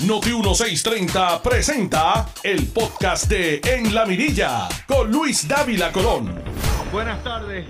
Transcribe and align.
Noti 0.00 0.30
1630 0.30 1.40
presenta 1.40 2.26
el 2.42 2.66
podcast 2.74 3.30
de 3.30 3.60
En 3.64 3.94
la 3.94 4.04
Mirilla 4.04 4.68
con 4.88 5.10
Luis 5.10 5.46
Dávila 5.48 5.92
Colón. 5.92 6.34
Buenas 6.92 7.22
tardes. 7.22 7.64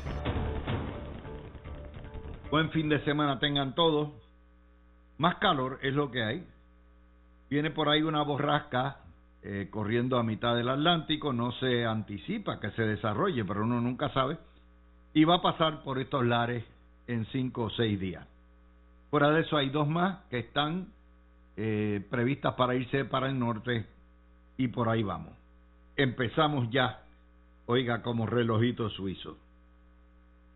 Buen 2.51 2.71
fin 2.71 2.89
de 2.89 3.05
semana 3.05 3.39
tengan 3.39 3.75
todos. 3.75 4.09
Más 5.19 5.37
calor 5.37 5.79
es 5.83 5.93
lo 5.93 6.11
que 6.11 6.25
hay. 6.25 6.47
Viene 7.51 7.71
por 7.71 7.91
ahí 7.91 8.03
una 8.03 8.23
borrasca 8.23 9.01
eh, 9.43 9.69
corriendo 9.71 10.19
a 10.19 10.23
mitad 10.23 10.57
del 10.57 10.71
Atlántico. 10.71 11.35
No 11.35 11.53
se 11.53 11.85
anticipa 11.85 12.59
que 12.59 12.71
se 12.71 12.83
desarrolle, 12.83 13.45
pero 13.45 13.65
uno 13.65 13.83
nunca 13.83 14.09
sabe. 14.15 14.39
Y 15.13 15.25
va 15.25 15.37
a 15.37 15.43
pasar 15.43 15.85
por 15.85 15.99
estos 15.99 16.25
lares 16.25 16.65
en 17.07 17.27
cinco 17.27 17.65
o 17.65 17.71
seis 17.71 18.01
días. 18.01 18.27
Fuera 19.11 19.31
de 19.31 19.43
eso 19.43 19.59
hay 19.59 19.69
dos 19.69 19.87
más 19.87 20.25
que 20.31 20.39
están 20.39 20.94
eh, 21.57 22.05
previstas 22.11 22.55
para 22.55 22.75
irse 22.75 23.05
para 23.05 23.29
el 23.29 23.39
norte 23.39 23.87
y 24.57 24.69
por 24.69 24.89
ahí 24.89 25.03
vamos. 25.03 25.33
Empezamos 25.97 26.71
ya, 26.71 27.03
oiga, 27.67 28.03
como 28.03 28.27
relojito 28.27 28.91
suizo. 28.91 29.39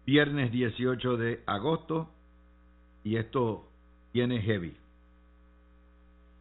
Viernes 0.06 0.50
18 0.50 1.16
de 1.16 1.42
agosto 1.46 2.08
y 3.04 3.16
esto 3.16 3.68
tiene 4.12 4.40
heavy. 4.42 4.74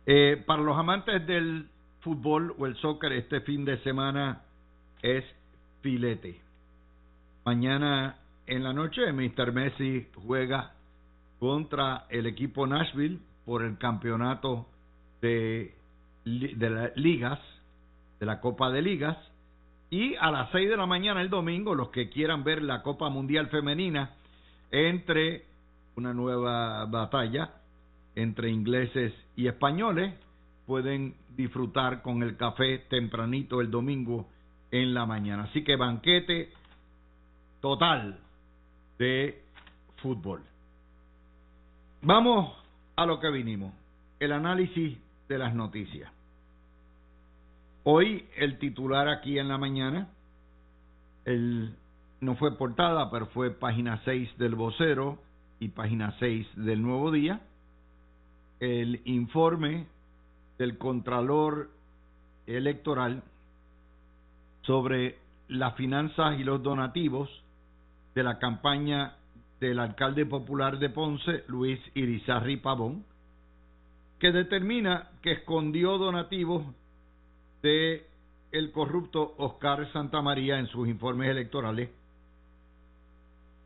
Eh, 0.06 0.42
para 0.46 0.62
los 0.62 0.78
amantes 0.78 1.26
del 1.28 1.68
fútbol 2.00 2.56
o 2.58 2.66
el 2.66 2.76
soccer, 2.78 3.12
este 3.12 3.42
fin 3.42 3.66
de 3.66 3.78
semana 3.80 4.42
es 5.02 5.24
filete. 5.82 6.40
Mañana 7.46 8.18
en 8.46 8.64
la 8.64 8.74
noche, 8.74 9.12
Mr. 9.12 9.52
Messi 9.52 10.08
juega 10.16 10.74
contra 11.40 12.06
el 12.10 12.26
equipo 12.26 12.66
Nashville 12.66 13.20
por 13.48 13.64
el 13.64 13.78
campeonato 13.78 14.68
de, 15.22 15.74
las 16.26 16.98
ligas, 16.98 17.40
de 18.20 18.26
la 18.26 18.42
Copa 18.42 18.70
de 18.72 18.82
Ligas. 18.82 19.18
Y 19.90 20.16
a 20.16 20.32
las 20.32 20.52
6 20.52 20.70
de 20.70 20.76
la 20.76 20.86
mañana 20.86 21.22
el 21.22 21.30
domingo, 21.30 21.74
los 21.74 21.88
que 21.88 22.10
quieran 22.10 22.44
ver 22.44 22.62
la 22.62 22.84
Copa 22.84 23.08
Mundial 23.08 23.48
Femenina, 23.48 24.16
entre 24.70 25.46
una 25.96 26.14
nueva 26.14 26.86
batalla 26.88 27.54
entre 28.16 28.50
ingleses 28.50 29.14
y 29.38 29.48
españoles, 29.48 30.14
pueden 30.66 31.16
disfrutar 31.38 32.02
con 32.02 32.24
el 32.24 32.36
café 32.36 32.80
tempranito 32.90 33.62
el 33.62 33.72
domingo 33.72 34.28
en 34.72 34.94
la 34.94 35.06
mañana. 35.06 35.44
Así 35.44 35.64
que 35.64 35.78
banquete 35.78 36.52
total 37.62 38.20
de 39.00 39.42
fútbol. 40.02 40.42
Vamos 42.02 42.67
a 42.98 43.06
lo 43.06 43.20
que 43.20 43.30
vinimos, 43.30 43.74
el 44.20 44.32
análisis 44.34 44.98
de 45.30 45.38
las 45.38 45.54
noticias. 45.54 46.12
Hoy 47.84 48.28
el 48.36 48.58
titular 48.58 49.08
aquí 49.08 49.38
en 49.38 49.48
la 49.48 49.60
mañana, 49.60 50.10
el, 51.24 51.76
no 52.22 52.36
fue 52.36 52.58
portada, 52.58 53.12
pero 53.12 53.28
fue 53.28 53.52
página 53.52 54.02
6 54.04 54.38
del 54.40 54.56
vocero 54.56 55.20
y 55.60 55.70
página 55.70 56.16
6 56.20 56.48
del 56.56 56.82
nuevo 56.82 57.12
día, 57.12 57.42
el 58.60 59.02
informe 59.06 59.86
del 60.58 60.80
Contralor 60.80 61.70
Electoral 62.48 63.22
sobre 64.64 65.20
las 65.50 65.76
finanzas 65.76 66.40
y 66.40 66.44
los 66.44 66.64
donativos 66.64 67.30
de 68.16 68.24
la 68.24 68.40
campaña 68.40 69.18
del 69.60 69.80
alcalde 69.80 70.26
popular 70.26 70.80
de 70.80 70.90
Ponce, 70.90 71.44
Luis 71.48 71.80
Irizarri 71.96 72.58
Pavón, 72.58 73.06
que 74.20 74.32
determina 74.32 75.10
que 75.22 75.34
escondió 75.34 75.98
donativos 75.98 76.64
de 77.62 78.06
el 78.52 78.72
corrupto 78.72 79.36
Oscar 79.38 79.92
Santamaría 79.92 80.60
en 80.60 80.68
sus 80.68 80.88
informes 80.88 81.30
electorales 81.30 81.90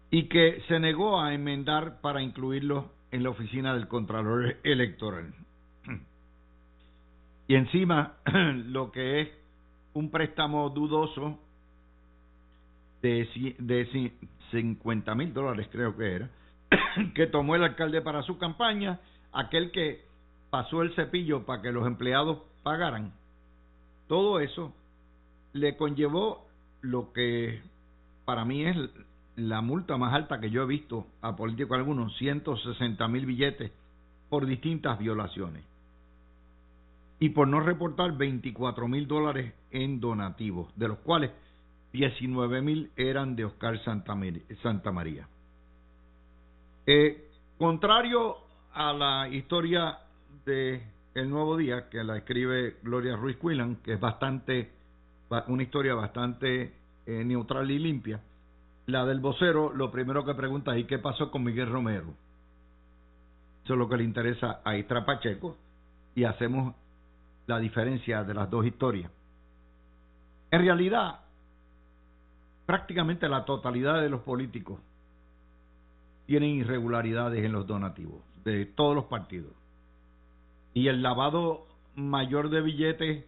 y 0.09 0.23
que 0.23 0.61
se 0.67 0.79
negó 0.79 1.21
a 1.21 1.33
enmendar 1.33 2.01
para 2.01 2.21
incluirlos 2.21 2.85
en 3.11 3.23
la 3.23 3.29
oficina 3.29 3.73
del 3.73 3.87
Contralor 3.87 4.57
Electoral. 4.63 5.33
Y 7.47 7.55
encima 7.55 8.13
lo 8.65 8.91
que 8.91 9.21
es 9.21 9.29
un 9.93 10.09
préstamo 10.09 10.69
dudoso 10.69 11.37
de, 13.01 13.55
de 13.59 14.11
50 14.51 15.15
mil 15.15 15.33
dólares 15.33 15.67
creo 15.71 15.95
que 15.97 16.15
era, 16.15 16.29
que 17.15 17.27
tomó 17.27 17.55
el 17.55 17.63
alcalde 17.63 18.01
para 18.01 18.23
su 18.23 18.37
campaña, 18.37 18.99
aquel 19.31 19.71
que 19.71 20.05
pasó 20.49 20.81
el 20.81 20.93
cepillo 20.95 21.45
para 21.45 21.61
que 21.61 21.71
los 21.71 21.87
empleados 21.87 22.39
pagaran. 22.63 23.13
Todo 24.07 24.39
eso 24.39 24.73
le 25.53 25.77
conllevó 25.77 26.45
lo 26.81 27.13
que 27.13 27.61
para 28.25 28.45
mí 28.45 28.65
es 28.65 28.77
la 29.35 29.61
multa 29.61 29.97
más 29.97 30.13
alta 30.13 30.39
que 30.39 30.49
yo 30.49 30.63
he 30.63 30.67
visto 30.67 31.07
a 31.21 31.35
políticos 31.35 31.77
algunos, 31.77 32.15
160 32.17 33.07
mil 33.07 33.25
billetes 33.25 33.71
por 34.29 34.45
distintas 34.45 34.99
violaciones. 34.99 35.63
Y 37.19 37.29
por 37.29 37.47
no 37.47 37.59
reportar 37.59 38.17
24 38.17 38.87
mil 38.87 39.07
dólares 39.07 39.53
en 39.71 39.99
donativos, 39.99 40.75
de 40.75 40.87
los 40.87 40.97
cuales 40.99 41.31
19 41.91 42.61
mil 42.61 42.91
eran 42.95 43.35
de 43.35 43.45
Oscar 43.45 43.81
Santa 43.83 44.15
María. 44.91 45.27
Eh, 46.85 47.29
contrario 47.57 48.37
a 48.73 48.93
la 48.93 49.27
historia 49.29 49.99
de 50.45 50.83
El 51.13 51.29
Nuevo 51.29 51.57
Día, 51.57 51.89
que 51.89 52.03
la 52.03 52.17
escribe 52.17 52.77
Gloria 52.81 53.15
Ruiz 53.15 53.37
Quillan, 53.37 53.77
que 53.77 53.93
es 53.93 53.99
bastante, 53.99 54.71
una 55.47 55.63
historia 55.63 55.93
bastante 55.93 56.73
eh, 57.05 57.23
neutral 57.23 57.69
y 57.69 57.79
limpia, 57.79 58.21
la 58.87 59.05
del 59.05 59.19
vocero, 59.19 59.71
lo 59.73 59.91
primero 59.91 60.25
que 60.25 60.33
pregunta 60.33 60.75
es 60.75 60.81
¿y 60.81 60.83
qué 60.85 60.99
pasó 60.99 61.29
con 61.31 61.43
Miguel 61.43 61.69
Romero? 61.69 62.13
Eso 63.63 63.73
es 63.73 63.79
lo 63.79 63.87
que 63.87 63.97
le 63.97 64.03
interesa 64.03 64.61
a 64.63 64.75
Istra 64.75 65.05
Pacheco 65.05 65.55
y 66.15 66.23
hacemos 66.23 66.75
la 67.47 67.59
diferencia 67.59 68.23
de 68.23 68.33
las 68.33 68.49
dos 68.49 68.65
historias. 68.65 69.11
En 70.49 70.61
realidad, 70.61 71.20
prácticamente 72.71 73.27
la 73.27 73.43
totalidad 73.43 74.01
de 74.01 74.07
los 74.07 74.21
políticos 74.21 74.79
tienen 76.25 76.51
irregularidades 76.51 77.43
en 77.43 77.51
los 77.51 77.67
donativos 77.67 78.21
de 78.45 78.65
todos 78.65 78.95
los 78.95 79.05
partidos. 79.07 79.51
Y 80.73 80.87
el 80.87 81.01
lavado 81.03 81.67
mayor 81.95 82.49
de 82.49 82.61
billetes 82.61 83.25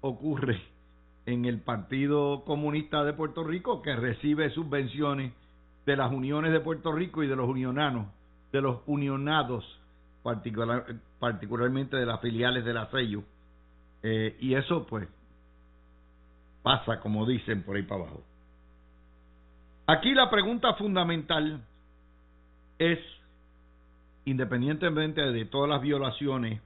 ocurre 0.00 0.62
en 1.26 1.44
el 1.44 1.60
Partido 1.60 2.42
Comunista 2.46 3.04
de 3.04 3.12
Puerto 3.12 3.44
Rico, 3.44 3.82
que 3.82 3.94
recibe 3.94 4.48
subvenciones 4.48 5.34
de 5.84 5.94
las 5.94 6.10
uniones 6.10 6.50
de 6.52 6.60
Puerto 6.60 6.90
Rico 6.90 7.22
y 7.22 7.26
de 7.26 7.36
los 7.36 7.50
unionanos, 7.50 8.06
de 8.50 8.62
los 8.62 8.80
unionados, 8.86 9.62
particularmente 10.22 11.98
de 11.98 12.06
las 12.06 12.22
filiales 12.22 12.64
de 12.64 12.72
la 12.72 12.90
sello. 12.90 13.24
Eh, 14.02 14.38
y 14.40 14.54
eso, 14.54 14.86
pues, 14.86 15.06
pasa, 16.62 16.98
como 17.00 17.26
dicen 17.26 17.62
por 17.62 17.76
ahí 17.76 17.82
para 17.82 18.00
abajo. 18.00 18.22
Aquí 19.88 20.14
la 20.14 20.28
pregunta 20.28 20.74
fundamental 20.74 21.62
es, 22.78 22.98
independientemente 24.24 25.20
de 25.20 25.44
todas 25.44 25.70
las 25.70 25.80
violaciones, 25.80 26.60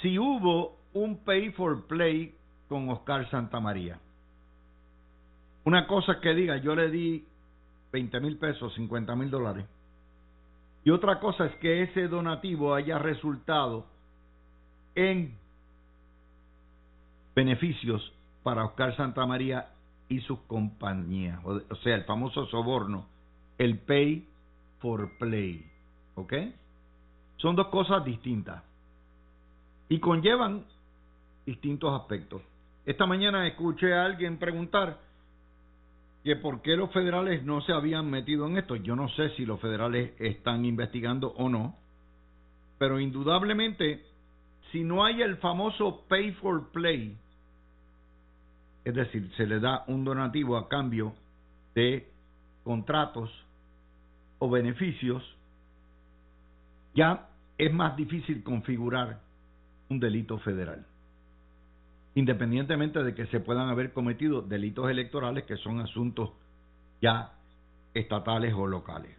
si 0.00 0.18
hubo 0.18 0.78
un 0.94 1.18
pay 1.24 1.50
for 1.52 1.86
play 1.86 2.34
con 2.68 2.88
Oscar 2.88 3.28
Santamaría. 3.30 3.98
Una 5.64 5.86
cosa 5.86 6.20
que 6.20 6.34
diga, 6.34 6.56
yo 6.56 6.74
le 6.74 6.90
di 6.90 7.26
20 7.92 8.20
mil 8.20 8.38
pesos, 8.38 8.72
50 8.74 9.14
mil 9.14 9.30
dólares. 9.30 9.66
Y 10.84 10.90
otra 10.90 11.20
cosa 11.20 11.46
es 11.46 11.54
que 11.56 11.82
ese 11.82 12.08
donativo 12.08 12.74
haya 12.74 12.98
resultado 12.98 13.84
en 14.94 15.36
beneficios 17.34 18.12
para 18.42 18.64
Oscar 18.64 18.96
Santamaría 18.96 19.68
y 20.08 20.20
sus 20.20 20.40
compañías, 20.40 21.40
o, 21.44 21.60
sea, 21.82 21.94
el 21.94 22.04
famoso 22.04 22.46
soborno, 22.46 23.06
el 23.58 23.78
pay 23.78 24.26
for 24.78 25.18
play, 25.18 25.70
¿ok? 26.14 26.32
Son 27.36 27.54
dos 27.54 27.68
cosas 27.68 28.04
distintas 28.04 28.62
y 29.88 29.98
conllevan 30.00 30.64
distintos 31.44 32.00
aspectos. 32.00 32.42
Esta 32.86 33.06
mañana 33.06 33.46
escuché 33.46 33.92
a 33.94 34.04
alguien 34.04 34.38
preguntar 34.38 34.98
que 36.24 36.36
por 36.36 36.62
qué 36.62 36.76
los 36.76 36.90
federales 36.92 37.44
no 37.44 37.60
se 37.60 37.72
habían 37.72 38.10
metido 38.10 38.46
en 38.46 38.58
esto. 38.58 38.76
Yo 38.76 38.96
no 38.96 39.08
sé 39.10 39.30
si 39.30 39.44
los 39.44 39.60
federales 39.60 40.12
están 40.18 40.64
investigando 40.64 41.28
o 41.36 41.48
no, 41.48 41.76
pero 42.78 43.00
indudablemente, 43.00 44.04
si 44.72 44.84
no 44.84 45.04
hay 45.04 45.22
el 45.22 45.36
famoso 45.36 46.04
pay 46.08 46.32
for 46.32 46.70
play, 46.70 47.16
es 48.88 48.94
decir, 48.94 49.30
se 49.36 49.46
le 49.46 49.60
da 49.60 49.84
un 49.86 50.02
donativo 50.02 50.56
a 50.56 50.66
cambio 50.66 51.12
de 51.74 52.08
contratos 52.64 53.30
o 54.38 54.48
beneficios, 54.48 55.22
ya 56.94 57.28
es 57.58 57.70
más 57.70 57.96
difícil 57.96 58.42
configurar 58.42 59.20
un 59.90 60.00
delito 60.00 60.38
federal. 60.38 60.86
Independientemente 62.14 63.02
de 63.04 63.14
que 63.14 63.26
se 63.26 63.40
puedan 63.40 63.68
haber 63.68 63.92
cometido 63.92 64.40
delitos 64.40 64.88
electorales 64.90 65.44
que 65.44 65.58
son 65.58 65.80
asuntos 65.80 66.30
ya 67.02 67.32
estatales 67.92 68.54
o 68.54 68.66
locales. 68.66 69.14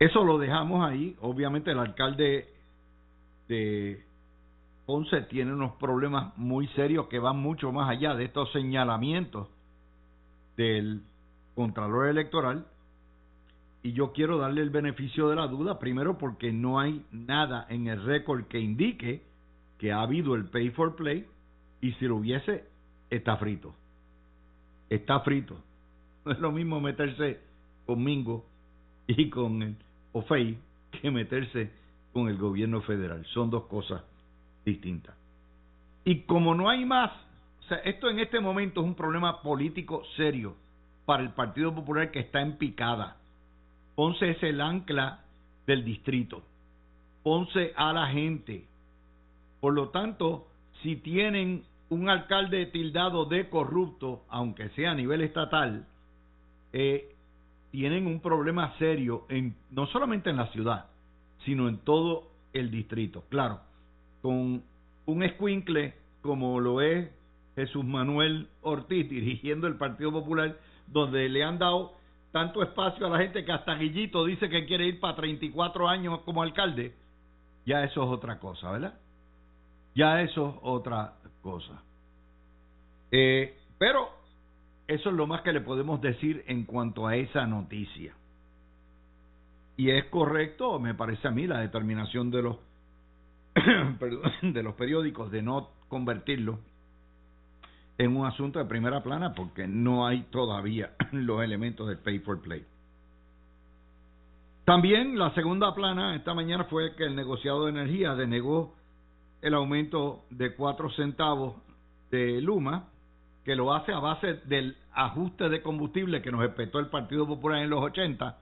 Eso 0.00 0.24
lo 0.24 0.38
dejamos 0.38 0.84
ahí. 0.84 1.16
Obviamente 1.20 1.70
el 1.70 1.78
alcalde 1.78 2.52
de 3.46 4.04
Ponce 4.86 5.20
tiene 5.22 5.52
unos 5.52 5.72
problemas 5.72 6.36
muy 6.38 6.68
serios 6.68 7.08
que 7.08 7.18
van 7.18 7.38
mucho 7.38 7.72
más 7.72 7.90
allá 7.90 8.14
de 8.14 8.24
estos 8.24 8.52
señalamientos 8.52 9.48
del 10.56 11.02
Contralor 11.56 12.06
Electoral. 12.06 12.66
Y 13.82 13.92
yo 13.92 14.12
quiero 14.12 14.38
darle 14.38 14.62
el 14.62 14.70
beneficio 14.70 15.28
de 15.28 15.36
la 15.36 15.48
duda, 15.48 15.80
primero 15.80 16.18
porque 16.18 16.52
no 16.52 16.78
hay 16.78 17.04
nada 17.10 17.66
en 17.68 17.88
el 17.88 18.04
récord 18.04 18.44
que 18.44 18.60
indique 18.60 19.22
que 19.78 19.92
ha 19.92 20.02
habido 20.02 20.36
el 20.36 20.46
pay 20.46 20.70
for 20.70 20.94
play 20.94 21.26
y 21.80 21.92
si 21.94 22.06
lo 22.06 22.16
hubiese, 22.16 22.64
está 23.10 23.36
frito. 23.38 23.74
Está 24.88 25.20
frito. 25.20 25.56
No 26.24 26.32
es 26.32 26.38
lo 26.38 26.52
mismo 26.52 26.80
meterse 26.80 27.40
con 27.86 28.02
Mingo 28.02 28.44
y 29.08 29.30
con 29.30 29.62
el 29.62 29.76
OFEI 30.12 30.58
que 30.92 31.10
meterse 31.10 31.70
con 32.12 32.28
el 32.28 32.38
gobierno 32.38 32.82
federal. 32.82 33.24
Son 33.26 33.50
dos 33.50 33.64
cosas 33.64 34.02
distintas. 34.66 35.14
Y 36.04 36.22
como 36.22 36.54
no 36.54 36.68
hay 36.68 36.84
más, 36.84 37.10
o 37.60 37.68
sea, 37.68 37.78
esto 37.78 38.10
en 38.10 38.18
este 38.18 38.40
momento 38.40 38.80
es 38.80 38.86
un 38.86 38.94
problema 38.94 39.40
político 39.40 40.02
serio 40.16 40.56
para 41.06 41.22
el 41.22 41.30
Partido 41.30 41.74
Popular 41.74 42.10
que 42.10 42.20
está 42.20 42.42
en 42.42 42.58
picada. 42.58 43.16
Ponce 43.94 44.30
es 44.30 44.42
el 44.42 44.60
ancla 44.60 45.20
del 45.66 45.84
distrito. 45.84 46.42
Ponce 47.22 47.72
a 47.76 47.92
la 47.92 48.08
gente. 48.08 48.66
Por 49.60 49.72
lo 49.72 49.88
tanto, 49.88 50.48
si 50.82 50.96
tienen 50.96 51.64
un 51.88 52.08
alcalde 52.08 52.66
tildado 52.66 53.24
de 53.24 53.48
corrupto, 53.48 54.24
aunque 54.28 54.68
sea 54.70 54.90
a 54.90 54.94
nivel 54.94 55.22
estatal, 55.22 55.86
eh, 56.72 57.14
tienen 57.70 58.06
un 58.06 58.20
problema 58.20 58.76
serio 58.78 59.26
en 59.28 59.56
no 59.70 59.86
solamente 59.86 60.30
en 60.30 60.36
la 60.36 60.48
ciudad, 60.48 60.86
sino 61.44 61.68
en 61.68 61.78
todo 61.78 62.28
el 62.52 62.70
distrito. 62.70 63.24
Claro, 63.28 63.60
con 64.26 64.64
un 65.04 65.22
escuincle 65.22 65.94
como 66.20 66.58
lo 66.58 66.80
es 66.80 67.08
Jesús 67.54 67.84
Manuel 67.84 68.48
Ortiz 68.60 69.08
dirigiendo 69.08 69.68
el 69.68 69.76
Partido 69.76 70.10
Popular, 70.10 70.56
donde 70.88 71.28
le 71.28 71.44
han 71.44 71.60
dado 71.60 71.92
tanto 72.32 72.60
espacio 72.60 73.06
a 73.06 73.10
la 73.10 73.18
gente 73.18 73.44
que 73.44 73.52
hasta 73.52 73.76
Guillito 73.76 74.24
dice 74.24 74.48
que 74.48 74.66
quiere 74.66 74.88
ir 74.88 74.98
para 74.98 75.14
34 75.14 75.88
años 75.88 76.22
como 76.22 76.42
alcalde, 76.42 76.92
ya 77.64 77.84
eso 77.84 78.02
es 78.02 78.10
otra 78.10 78.40
cosa, 78.40 78.72
¿verdad? 78.72 78.94
Ya 79.94 80.20
eso 80.20 80.48
es 80.48 80.54
otra 80.62 81.12
cosa. 81.40 81.84
Eh, 83.12 83.56
pero 83.78 84.10
eso 84.88 85.10
es 85.10 85.14
lo 85.14 85.28
más 85.28 85.42
que 85.42 85.52
le 85.52 85.60
podemos 85.60 86.00
decir 86.00 86.42
en 86.48 86.64
cuanto 86.64 87.06
a 87.06 87.14
esa 87.14 87.46
noticia. 87.46 88.12
Y 89.76 89.90
es 89.90 90.06
correcto, 90.06 90.80
me 90.80 90.94
parece 90.94 91.28
a 91.28 91.30
mí, 91.30 91.46
la 91.46 91.60
determinación 91.60 92.32
de 92.32 92.42
los 92.42 92.65
de 94.42 94.62
los 94.62 94.74
periódicos 94.74 95.30
de 95.30 95.42
no 95.42 95.70
convertirlo 95.88 96.58
en 97.98 98.16
un 98.16 98.26
asunto 98.26 98.58
de 98.58 98.66
primera 98.66 99.02
plana 99.02 99.34
porque 99.34 99.66
no 99.66 100.06
hay 100.06 100.22
todavía 100.30 100.94
los 101.12 101.42
elementos 101.42 101.88
del 101.88 101.98
pay 101.98 102.18
for 102.20 102.40
play. 102.40 102.64
También 104.64 105.16
la 105.18 105.32
segunda 105.34 105.74
plana 105.74 106.16
esta 106.16 106.34
mañana 106.34 106.64
fue 106.64 106.96
que 106.96 107.04
el 107.04 107.14
negociado 107.14 107.64
de 107.64 107.70
energía 107.70 108.14
denegó 108.14 108.74
el 109.40 109.54
aumento 109.54 110.24
de 110.30 110.54
cuatro 110.54 110.90
centavos 110.90 111.54
de 112.10 112.40
Luma, 112.40 112.88
que 113.44 113.54
lo 113.54 113.72
hace 113.72 113.92
a 113.92 114.00
base 114.00 114.34
del 114.46 114.76
ajuste 114.92 115.48
de 115.48 115.62
combustible 115.62 116.20
que 116.20 116.32
nos 116.32 116.40
respetó 116.40 116.80
el 116.80 116.88
Partido 116.88 117.26
Popular 117.26 117.62
en 117.62 117.70
los 117.70 117.80
80 117.80 118.38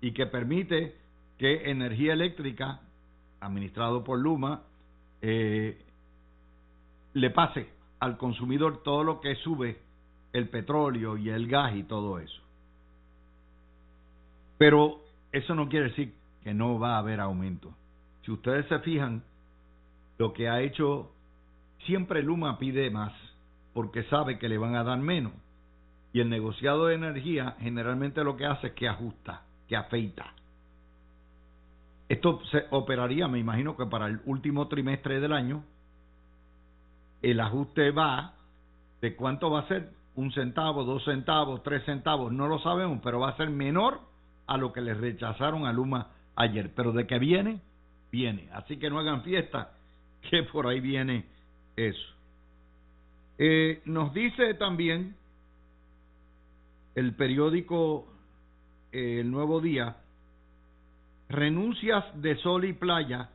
y 0.00 0.12
que 0.12 0.26
permite 0.26 0.96
que 1.36 1.70
energía 1.70 2.14
eléctrica, 2.14 2.80
administrado 3.40 4.04
por 4.04 4.18
Luma, 4.18 4.62
eh, 5.22 5.84
le 7.14 7.30
pase 7.30 7.68
al 7.98 8.16
consumidor 8.16 8.82
todo 8.82 9.04
lo 9.04 9.20
que 9.20 9.34
sube 9.36 9.80
el 10.32 10.48
petróleo 10.48 11.16
y 11.16 11.28
el 11.28 11.48
gas 11.48 11.74
y 11.74 11.82
todo 11.82 12.18
eso. 12.18 12.40
Pero 14.58 15.00
eso 15.32 15.54
no 15.54 15.68
quiere 15.68 15.88
decir 15.88 16.14
que 16.42 16.54
no 16.54 16.78
va 16.78 16.96
a 16.96 16.98
haber 16.98 17.20
aumento. 17.20 17.74
Si 18.24 18.30
ustedes 18.30 18.66
se 18.66 18.78
fijan, 18.80 19.22
lo 20.18 20.32
que 20.32 20.48
ha 20.48 20.60
hecho, 20.60 21.10
siempre 21.86 22.22
Luma 22.22 22.58
pide 22.58 22.90
más, 22.90 23.12
porque 23.72 24.04
sabe 24.04 24.38
que 24.38 24.48
le 24.48 24.58
van 24.58 24.76
a 24.76 24.84
dar 24.84 24.98
menos. 24.98 25.32
Y 26.12 26.20
el 26.20 26.28
negociado 26.28 26.86
de 26.86 26.96
energía 26.96 27.56
generalmente 27.60 28.24
lo 28.24 28.36
que 28.36 28.46
hace 28.46 28.68
es 28.68 28.72
que 28.74 28.88
ajusta, 28.88 29.42
que 29.68 29.76
afeita. 29.76 30.34
Esto 32.10 32.40
se 32.50 32.64
operaría, 32.70 33.28
me 33.28 33.38
imagino 33.38 33.76
que 33.76 33.86
para 33.86 34.08
el 34.08 34.20
último 34.24 34.66
trimestre 34.66 35.20
del 35.20 35.32
año, 35.32 35.62
el 37.22 37.38
ajuste 37.38 37.92
va 37.92 38.34
de 39.00 39.14
cuánto 39.14 39.48
va 39.48 39.60
a 39.60 39.68
ser, 39.68 39.92
un 40.16 40.32
centavo, 40.32 40.82
dos 40.82 41.04
centavos, 41.04 41.62
tres 41.62 41.84
centavos, 41.84 42.32
no 42.32 42.48
lo 42.48 42.58
sabemos, 42.58 42.98
pero 43.04 43.20
va 43.20 43.28
a 43.28 43.36
ser 43.36 43.48
menor 43.50 44.00
a 44.48 44.56
lo 44.56 44.72
que 44.72 44.80
le 44.80 44.92
rechazaron 44.92 45.66
a 45.66 45.72
Luma 45.72 46.08
ayer. 46.34 46.72
Pero 46.74 46.90
de 46.90 47.06
que 47.06 47.20
viene, 47.20 47.60
viene. 48.10 48.48
Así 48.54 48.76
que 48.76 48.90
no 48.90 48.98
hagan 48.98 49.22
fiesta, 49.22 49.70
que 50.30 50.42
por 50.42 50.66
ahí 50.66 50.80
viene 50.80 51.26
eso. 51.76 52.12
Eh, 53.38 53.82
nos 53.84 54.12
dice 54.12 54.54
también 54.54 55.14
el 56.96 57.14
periódico 57.14 58.08
eh, 58.90 59.20
El 59.20 59.30
Nuevo 59.30 59.60
Día, 59.60 59.94
renuncias 61.30 62.04
de 62.20 62.36
sol 62.38 62.64
y 62.64 62.72
playa 62.72 63.30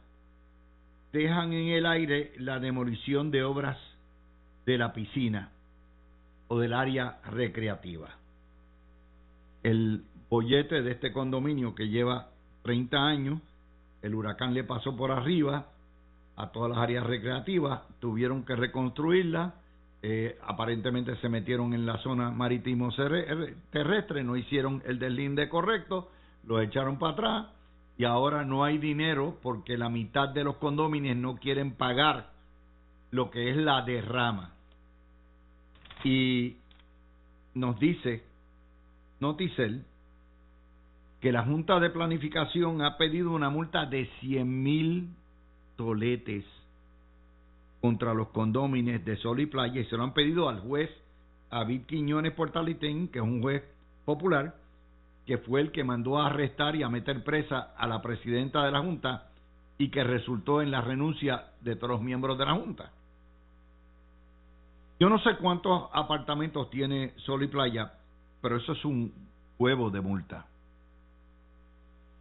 dejan 1.13 1.53
en 1.53 1.69
el 1.69 1.85
aire 1.85 2.33
la 2.37 2.59
demolición 2.59 3.31
de 3.31 3.43
obras 3.43 3.77
de 4.65 4.77
la 4.77 4.93
piscina 4.93 5.51
o 6.49 6.59
del 6.59 6.73
área 6.73 7.19
recreativa. 7.31 8.09
El 9.63 10.03
bollete 10.29 10.81
de 10.81 10.91
este 10.91 11.13
condominio 11.13 11.73
que 11.73 11.87
lleva 11.87 12.29
30 12.63 12.97
años, 12.97 13.41
el 14.01 14.13
huracán 14.13 14.53
le 14.53 14.65
pasó 14.65 14.95
por 14.95 15.11
arriba 15.11 15.67
a 16.35 16.51
todas 16.51 16.71
las 16.71 16.79
áreas 16.79 17.05
recreativas, 17.05 17.81
tuvieron 17.99 18.43
que 18.43 18.55
reconstruirla, 18.55 19.55
eh, 20.01 20.37
aparentemente 20.43 21.15
se 21.17 21.29
metieron 21.29 21.73
en 21.73 21.85
la 21.85 21.97
zona 21.99 22.29
marítimo 22.29 22.89
terrestre, 23.71 24.23
no 24.23 24.35
hicieron 24.35 24.83
el 24.85 24.99
deslinde 24.99 25.47
correcto, 25.47 26.11
lo 26.45 26.59
echaron 26.59 26.99
para 26.99 27.13
atrás, 27.13 27.54
y 27.97 28.03
ahora 28.03 28.43
no 28.43 28.63
hay 28.63 28.77
dinero 28.77 29.37
porque 29.41 29.77
la 29.77 29.89
mitad 29.89 30.29
de 30.29 30.43
los 30.43 30.57
condóminos 30.57 31.15
no 31.15 31.35
quieren 31.37 31.75
pagar 31.75 32.31
lo 33.11 33.31
que 33.31 33.49
es 33.49 33.57
la 33.57 33.81
derrama. 33.83 34.53
Y 36.03 36.57
nos 37.53 37.79
dice 37.79 38.23
Noticel 39.19 39.85
que 41.21 41.31
la 41.31 41.43
Junta 41.43 41.79
de 41.79 41.89
Planificación 41.89 42.81
ha 42.81 42.97
pedido 42.97 43.31
una 43.31 43.49
multa 43.49 43.85
de 43.85 44.05
100 44.19 44.63
mil 44.63 45.09
toletes 45.77 46.45
contra 47.81 48.13
los 48.13 48.27
condóminos 48.29 49.03
de 49.05 49.15
Sol 49.17 49.39
y 49.39 49.45
Playa 49.45 49.81
y 49.81 49.85
se 49.85 49.95
lo 49.95 50.03
han 50.03 50.13
pedido 50.13 50.49
al 50.49 50.59
juez 50.59 50.89
David 51.49 51.83
Quiñones 51.87 52.33
Portalitén, 52.33 53.07
que 53.07 53.19
es 53.19 53.23
un 53.23 53.41
juez 53.41 53.63
popular, 54.03 54.55
que 55.25 55.39
fue 55.39 55.61
el 55.61 55.71
que 55.71 55.83
mandó 55.83 56.19
a 56.19 56.27
arrestar 56.27 56.75
y 56.75 56.83
a 56.83 56.89
meter 56.89 57.23
presa 57.23 57.73
a 57.77 57.87
la 57.87 58.01
presidenta 58.01 58.63
de 58.63 58.71
la 58.71 58.81
Junta 58.81 59.29
y 59.77 59.89
que 59.89 60.03
resultó 60.03 60.61
en 60.61 60.71
la 60.71 60.81
renuncia 60.81 61.51
de 61.61 61.75
todos 61.75 61.91
los 61.91 62.01
miembros 62.01 62.37
de 62.37 62.45
la 62.45 62.53
Junta. 62.53 62.91
Yo 64.99 65.09
no 65.09 65.19
sé 65.19 65.35
cuántos 65.37 65.89
apartamentos 65.91 66.69
tiene 66.69 67.13
Sol 67.17 67.43
y 67.43 67.47
Playa, 67.47 67.93
pero 68.41 68.57
eso 68.57 68.71
es 68.73 68.85
un 68.85 69.13
huevo 69.57 69.89
de 69.89 70.01
multa. 70.01 70.45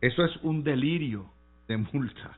Eso 0.01 0.25
es 0.25 0.37
un 0.43 0.65
delirio 0.65 1.27
de 1.69 1.77
multa. 1.77 2.37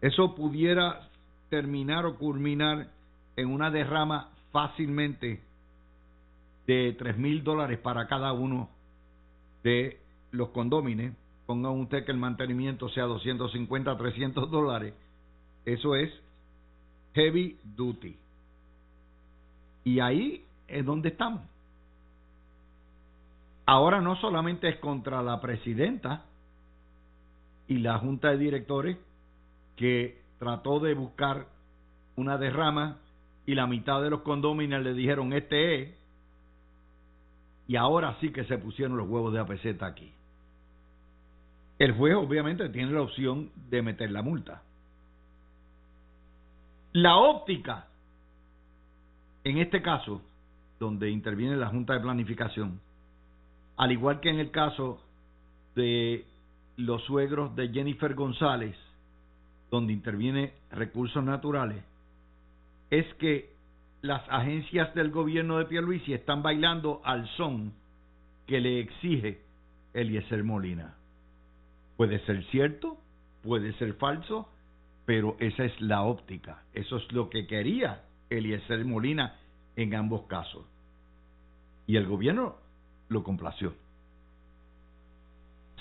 Eso 0.00 0.34
pudiera 0.34 1.08
terminar 1.50 2.06
o 2.06 2.16
culminar 2.16 2.88
en 3.36 3.48
una 3.48 3.70
derrama 3.70 4.30
fácilmente 4.52 5.42
de 6.66 6.94
tres 6.98 7.18
mil 7.18 7.44
dólares 7.44 7.78
para 7.78 8.06
cada 8.06 8.32
uno 8.32 8.70
de 9.62 9.98
los 10.30 10.48
condómines, 10.50 11.14
ponga 11.46 11.70
usted 11.70 12.04
que 12.04 12.12
el 12.12 12.18
mantenimiento 12.18 12.88
sea 12.88 13.04
250, 13.04 13.96
300 13.96 14.50
dólares, 14.50 14.94
eso 15.64 15.94
es 15.94 16.10
heavy 17.14 17.58
duty. 17.76 18.16
Y 19.84 20.00
ahí 20.00 20.44
es 20.68 20.84
donde 20.84 21.10
estamos. 21.10 21.42
Ahora 23.66 24.00
no 24.00 24.16
solamente 24.16 24.68
es 24.68 24.76
contra 24.78 25.22
la 25.22 25.40
presidenta 25.40 26.24
y 27.68 27.78
la 27.78 27.98
junta 27.98 28.30
de 28.30 28.38
directores, 28.38 28.96
que 29.76 30.20
trató 30.38 30.80
de 30.80 30.94
buscar 30.94 31.46
una 32.16 32.36
derrama 32.38 32.98
y 33.46 33.54
la 33.54 33.66
mitad 33.66 34.02
de 34.02 34.10
los 34.10 34.22
condóminos 34.22 34.82
le 34.82 34.94
dijeron 34.94 35.32
este 35.32 35.82
es 35.82 36.01
y 37.68 37.76
ahora 37.76 38.16
sí 38.20 38.30
que 38.30 38.44
se 38.44 38.58
pusieron 38.58 38.96
los 38.96 39.08
huevos 39.08 39.32
de 39.32 39.40
APZ 39.40 39.82
aquí. 39.82 40.12
El 41.78 41.92
juez 41.92 42.14
obviamente 42.14 42.68
tiene 42.68 42.92
la 42.92 43.02
opción 43.02 43.50
de 43.70 43.82
meter 43.82 44.10
la 44.10 44.22
multa. 44.22 44.62
La 46.92 47.16
óptica, 47.16 47.86
en 49.44 49.58
este 49.58 49.80
caso, 49.82 50.22
donde 50.78 51.10
interviene 51.10 51.56
la 51.56 51.68
Junta 51.68 51.94
de 51.94 52.00
Planificación, 52.00 52.80
al 53.76 53.92
igual 53.92 54.20
que 54.20 54.30
en 54.30 54.38
el 54.38 54.50
caso 54.50 55.00
de 55.74 56.26
los 56.76 57.02
suegros 57.04 57.56
de 57.56 57.68
Jennifer 57.68 58.14
González, 58.14 58.76
donde 59.70 59.92
interviene 59.92 60.52
recursos 60.70 61.24
naturales, 61.24 61.82
es 62.90 63.06
que 63.14 63.50
las 64.02 64.22
agencias 64.28 64.92
del 64.94 65.10
gobierno 65.10 65.58
de 65.58 65.64
Pierluisi 65.66 66.12
están 66.12 66.42
bailando 66.42 67.00
al 67.04 67.26
son 67.36 67.72
que 68.46 68.60
le 68.60 68.80
exige 68.80 69.42
Eliezer 69.94 70.42
Molina. 70.42 70.96
Puede 71.96 72.18
ser 72.26 72.44
cierto, 72.46 72.98
puede 73.42 73.72
ser 73.74 73.94
falso, 73.94 74.48
pero 75.06 75.36
esa 75.38 75.64
es 75.64 75.80
la 75.80 76.02
óptica. 76.02 76.64
Eso 76.74 76.96
es 76.96 77.12
lo 77.12 77.30
que 77.30 77.46
quería 77.46 78.02
Eliezer 78.28 78.84
Molina 78.84 79.36
en 79.76 79.94
ambos 79.94 80.22
casos. 80.22 80.66
Y 81.86 81.96
el 81.96 82.06
gobierno 82.06 82.56
lo 83.08 83.22
complació. 83.22 83.72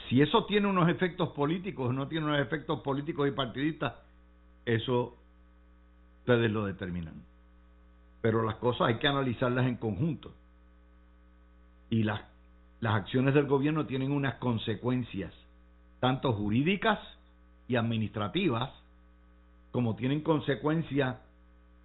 Si 0.09 0.21
eso 0.21 0.45
tiene 0.45 0.67
unos 0.67 0.89
efectos 0.89 1.29
políticos 1.29 1.93
no 1.93 2.07
tiene 2.07 2.27
unos 2.27 2.39
efectos 2.39 2.81
políticos 2.81 3.27
y 3.27 3.31
partidistas, 3.31 3.95
eso 4.65 5.17
ustedes 6.19 6.51
lo 6.51 6.65
determinan. 6.65 7.30
Pero 8.21 8.43
las 8.43 8.55
cosas 8.55 8.87
hay 8.87 8.95
que 8.95 9.07
analizarlas 9.07 9.65
en 9.67 9.75
conjunto. 9.75 10.33
Y 11.89 12.03
las, 12.03 12.21
las 12.79 12.95
acciones 12.95 13.33
del 13.33 13.47
gobierno 13.47 13.85
tienen 13.85 14.11
unas 14.11 14.35
consecuencias, 14.35 15.33
tanto 15.99 16.33
jurídicas 16.33 16.99
y 17.67 17.75
administrativas, 17.75 18.69
como 19.71 19.95
tienen 19.95 20.21
consecuencias 20.21 21.17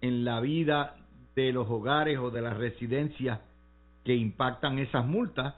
en 0.01 0.25
la 0.25 0.39
vida 0.39 0.95
de 1.35 1.51
los 1.51 1.69
hogares 1.69 2.17
o 2.19 2.31
de 2.31 2.41
las 2.41 2.57
residencias 2.57 3.39
que 4.03 4.15
impactan 4.15 4.79
esas 4.79 5.05
multas, 5.05 5.55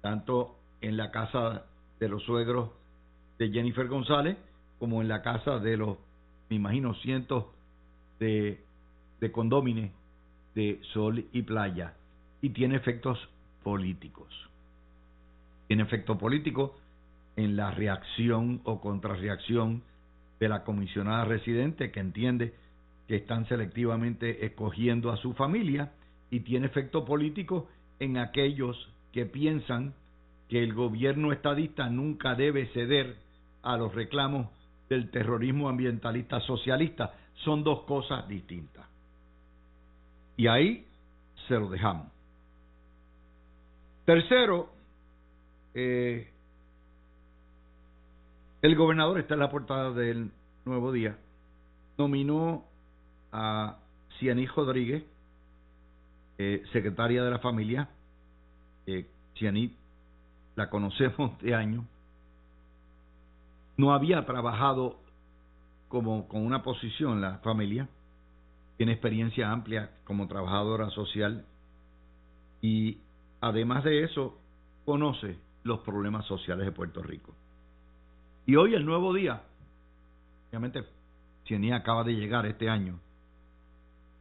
tanto 0.00 0.56
en 0.80 0.96
la 0.96 1.10
casa 1.10 1.64
de 1.98 2.08
los 2.08 2.22
suegros 2.24 2.70
de 3.38 3.50
Jennifer 3.50 3.88
González, 3.88 4.36
como 4.78 5.00
en 5.00 5.08
la 5.08 5.22
casa 5.22 5.58
de 5.58 5.76
los, 5.76 5.98
me 6.48 6.56
imagino, 6.56 6.94
cientos 6.94 7.46
de, 8.18 8.64
de 9.20 9.32
de 10.56 10.80
sol 10.94 11.26
y 11.32 11.42
playa, 11.42 11.94
y 12.40 12.50
tiene 12.50 12.76
efectos 12.76 13.18
políticos. 13.62 14.26
Tiene 15.68 15.82
efecto 15.82 16.16
político 16.18 16.78
en 17.36 17.56
la 17.56 17.70
reacción 17.70 18.62
o 18.64 18.80
contrarreacción 18.80 19.82
de 20.40 20.48
la 20.48 20.64
comisionada 20.64 21.26
residente 21.26 21.92
que 21.92 22.00
entiende 22.00 22.54
que 23.06 23.16
están 23.16 23.46
selectivamente 23.46 24.46
escogiendo 24.46 25.12
a 25.12 25.18
su 25.18 25.34
familia 25.34 25.92
y 26.30 26.40
tiene 26.40 26.66
efecto 26.66 27.04
político 27.04 27.68
en 28.00 28.16
aquellos 28.16 28.76
que 29.12 29.26
piensan 29.26 29.94
que 30.48 30.62
el 30.62 30.72
gobierno 30.72 31.32
estadista 31.32 31.90
nunca 31.90 32.34
debe 32.34 32.66
ceder 32.68 33.16
a 33.62 33.76
los 33.76 33.94
reclamos 33.94 34.48
del 34.88 35.10
terrorismo 35.10 35.68
ambientalista 35.68 36.40
socialista. 36.40 37.14
Son 37.44 37.62
dos 37.62 37.82
cosas 37.82 38.26
distintas. 38.26 38.95
Y 40.36 40.46
ahí 40.46 40.86
se 41.48 41.54
lo 41.54 41.68
dejamos. 41.68 42.06
Tercero, 44.04 44.70
eh, 45.74 46.30
el 48.62 48.76
gobernador 48.76 49.18
está 49.18 49.34
en 49.34 49.40
la 49.40 49.50
portada 49.50 49.92
del 49.92 50.30
Nuevo 50.64 50.92
Día. 50.92 51.16
Nominó 51.98 52.64
a 53.32 53.78
Cianí 54.18 54.46
Rodríguez, 54.46 55.04
eh, 56.38 56.62
secretaria 56.72 57.24
de 57.24 57.30
la 57.30 57.38
familia. 57.38 57.88
Eh, 58.86 59.06
la 60.54 60.70
conocemos 60.70 61.38
de 61.42 61.54
años, 61.54 61.84
no 63.76 63.92
había 63.92 64.24
trabajado 64.24 64.96
como 65.88 66.26
con 66.26 66.44
una 66.44 66.62
posición 66.62 67.12
en 67.14 67.20
la 67.20 67.38
familia, 67.38 67.88
tiene 68.76 68.92
experiencia 68.92 69.50
amplia 69.50 69.90
como 70.04 70.28
trabajadora 70.28 70.90
social 70.90 71.46
y 72.60 72.98
además 73.40 73.84
de 73.84 74.04
eso 74.04 74.38
conoce 74.84 75.38
los 75.64 75.80
problemas 75.80 76.26
sociales 76.26 76.66
de 76.66 76.72
Puerto 76.72 77.02
Rico. 77.02 77.34
Y 78.46 78.56
hoy 78.56 78.74
el 78.74 78.84
nuevo 78.84 79.12
día, 79.12 79.42
obviamente 80.48 80.84
Cienía 81.46 81.76
acaba 81.76 82.04
de 82.04 82.14
llegar 82.14 82.46
este 82.46 82.68
año 82.68 83.00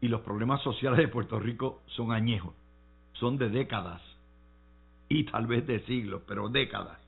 y 0.02 0.08
los 0.08 0.22
problemas 0.22 0.62
sociales 0.62 1.00
de 1.00 1.08
Puerto 1.08 1.40
Rico 1.40 1.82
son 1.88 2.12
añejos, 2.12 2.54
son 3.14 3.38
de 3.38 3.50
décadas 3.50 4.02
y 5.10 5.26
tal 5.26 5.48
vez 5.48 5.66
de 5.68 5.80
siglos, 5.86 6.24
pero 6.28 6.50
décadas, 6.50 7.00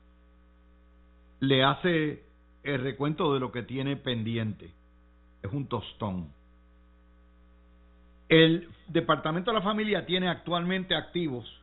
le 1.40 1.62
hace 1.64 2.24
el 2.62 2.82
recuento 2.82 3.32
de 3.34 3.40
lo 3.40 3.52
que 3.52 3.62
tiene 3.62 3.96
pendiente. 3.96 4.72
Es 5.42 5.52
un 5.52 5.66
tostón. 5.66 6.32
El 8.28 8.68
Departamento 8.88 9.50
de 9.50 9.58
la 9.58 9.62
Familia 9.62 10.06
tiene 10.06 10.28
actualmente 10.28 10.94
activos 10.94 11.58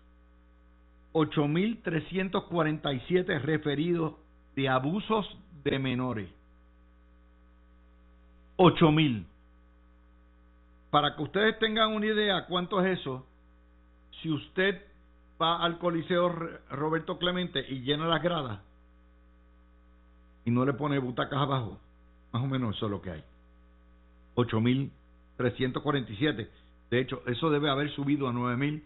8.347 1.15 3.41
referidos 3.41 4.13
de 4.55 4.67
abusos 4.67 5.25
de 5.63 5.79
menores. 5.79 6.29
8.000. 8.57 9.25
Para 10.89 11.15
que 11.15 11.23
ustedes 11.23 11.57
tengan 11.59 11.93
una 11.93 12.07
idea 12.07 12.45
cuánto 12.47 12.83
es 12.83 12.99
eso, 12.99 13.25
si 14.21 14.29
usted 14.29 14.81
va 15.41 15.63
al 15.63 15.77
Coliseo 15.77 16.27
Roberto 16.69 17.17
Clemente 17.17 17.65
y 17.69 17.79
llena 17.81 18.07
las 18.07 18.21
gradas 18.21 18.59
y 20.43 20.51
no 20.51 20.65
le 20.65 20.73
pone 20.73 20.99
butacas 20.99 21.39
abajo, 21.39 21.79
más 22.33 22.43
o 22.43 22.47
menos 22.47 22.75
eso 22.75 22.87
es 22.87 22.91
lo 22.91 23.01
que 23.01 23.11
hay. 23.11 23.23
8.347. 25.37 26.47
De 26.89 26.99
hecho, 26.99 27.21
eso 27.27 27.49
debe 27.49 27.69
haber 27.69 27.91
subido 27.91 28.27
a 28.27 28.33
9.000 28.33 28.81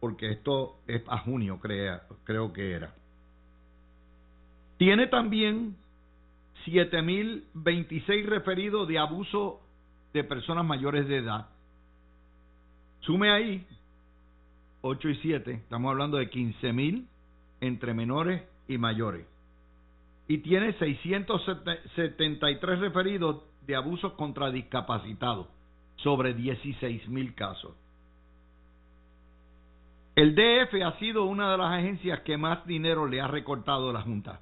porque 0.00 0.30
esto 0.30 0.78
es 0.88 1.02
a 1.06 1.18
junio, 1.18 1.60
crea, 1.60 2.02
creo 2.24 2.52
que 2.52 2.72
era. 2.72 2.92
Tiene 4.78 5.06
también 5.06 5.76
7.026 6.66 8.26
referidos 8.26 8.88
de 8.88 8.98
abuso 8.98 9.60
de 10.12 10.24
personas 10.24 10.64
mayores 10.64 11.06
de 11.06 11.18
edad. 11.18 11.48
Sume 13.00 13.30
ahí 13.30 13.64
8 14.82 15.08
y 15.08 15.16
7, 15.16 15.52
estamos 15.52 15.90
hablando 15.92 16.18
de 16.18 16.28
15 16.28 16.72
mil 16.72 17.06
entre 17.60 17.94
menores 17.94 18.42
y 18.66 18.78
mayores. 18.78 19.24
Y 20.26 20.38
tiene 20.38 20.72
673 20.74 22.80
referidos 22.80 23.44
de 23.66 23.76
abusos 23.76 24.14
contra 24.14 24.50
discapacitados, 24.50 25.46
sobre 26.02 26.34
16 26.34 27.08
mil 27.08 27.34
casos. 27.34 27.74
El 30.14 30.34
DF 30.34 30.82
ha 30.84 30.98
sido 30.98 31.24
una 31.24 31.50
de 31.52 31.58
las 31.58 31.72
agencias 31.72 32.20
que 32.20 32.36
más 32.36 32.66
dinero 32.66 33.06
le 33.06 33.20
ha 33.20 33.28
recortado 33.28 33.92
la 33.92 34.02
Junta. 34.02 34.40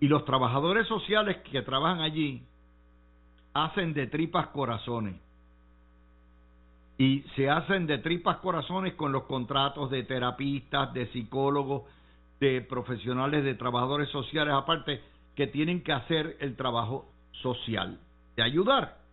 Y 0.00 0.08
los 0.08 0.24
trabajadores 0.24 0.86
sociales 0.86 1.38
que 1.50 1.62
trabajan 1.62 2.00
allí 2.00 2.42
hacen 3.54 3.94
de 3.94 4.06
tripas 4.08 4.48
corazones 4.48 5.14
y 6.98 7.22
se 7.34 7.50
hacen 7.50 7.86
de 7.86 7.98
tripas 7.98 8.36
corazones 8.38 8.94
con 8.94 9.10
los 9.10 9.24
contratos 9.24 9.90
de 9.90 10.04
terapistas, 10.04 10.92
de 10.92 11.06
psicólogos, 11.08 11.84
de 12.40 12.60
profesionales, 12.60 13.42
de 13.42 13.54
trabajadores 13.54 14.08
sociales, 14.10 14.54
aparte 14.54 15.00
que 15.34 15.46
tienen 15.46 15.82
que 15.82 15.92
hacer 15.92 16.36
el 16.40 16.56
trabajo 16.56 17.06
social, 17.42 17.98
de 18.36 18.42
ayudar. 18.42 19.03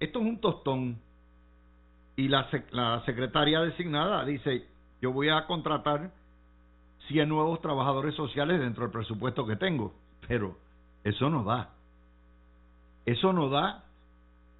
Esto 0.00 0.18
es 0.20 0.26
un 0.26 0.40
tostón. 0.40 0.98
Y 2.16 2.28
la, 2.28 2.50
secretaria 3.06 3.60
designada 3.60 4.24
dice, 4.24 4.66
yo 5.00 5.12
voy 5.12 5.28
a 5.28 5.46
contratar 5.46 6.10
100 7.08 7.28
nuevos 7.28 7.60
trabajadores 7.60 8.14
sociales 8.14 8.60
dentro 8.60 8.82
del 8.82 8.92
presupuesto 8.92 9.46
que 9.46 9.56
tengo, 9.56 9.94
pero 10.26 10.56
eso 11.04 11.30
no 11.30 11.44
da. 11.44 11.70
Eso 13.06 13.32
no 13.32 13.48
da, 13.48 13.84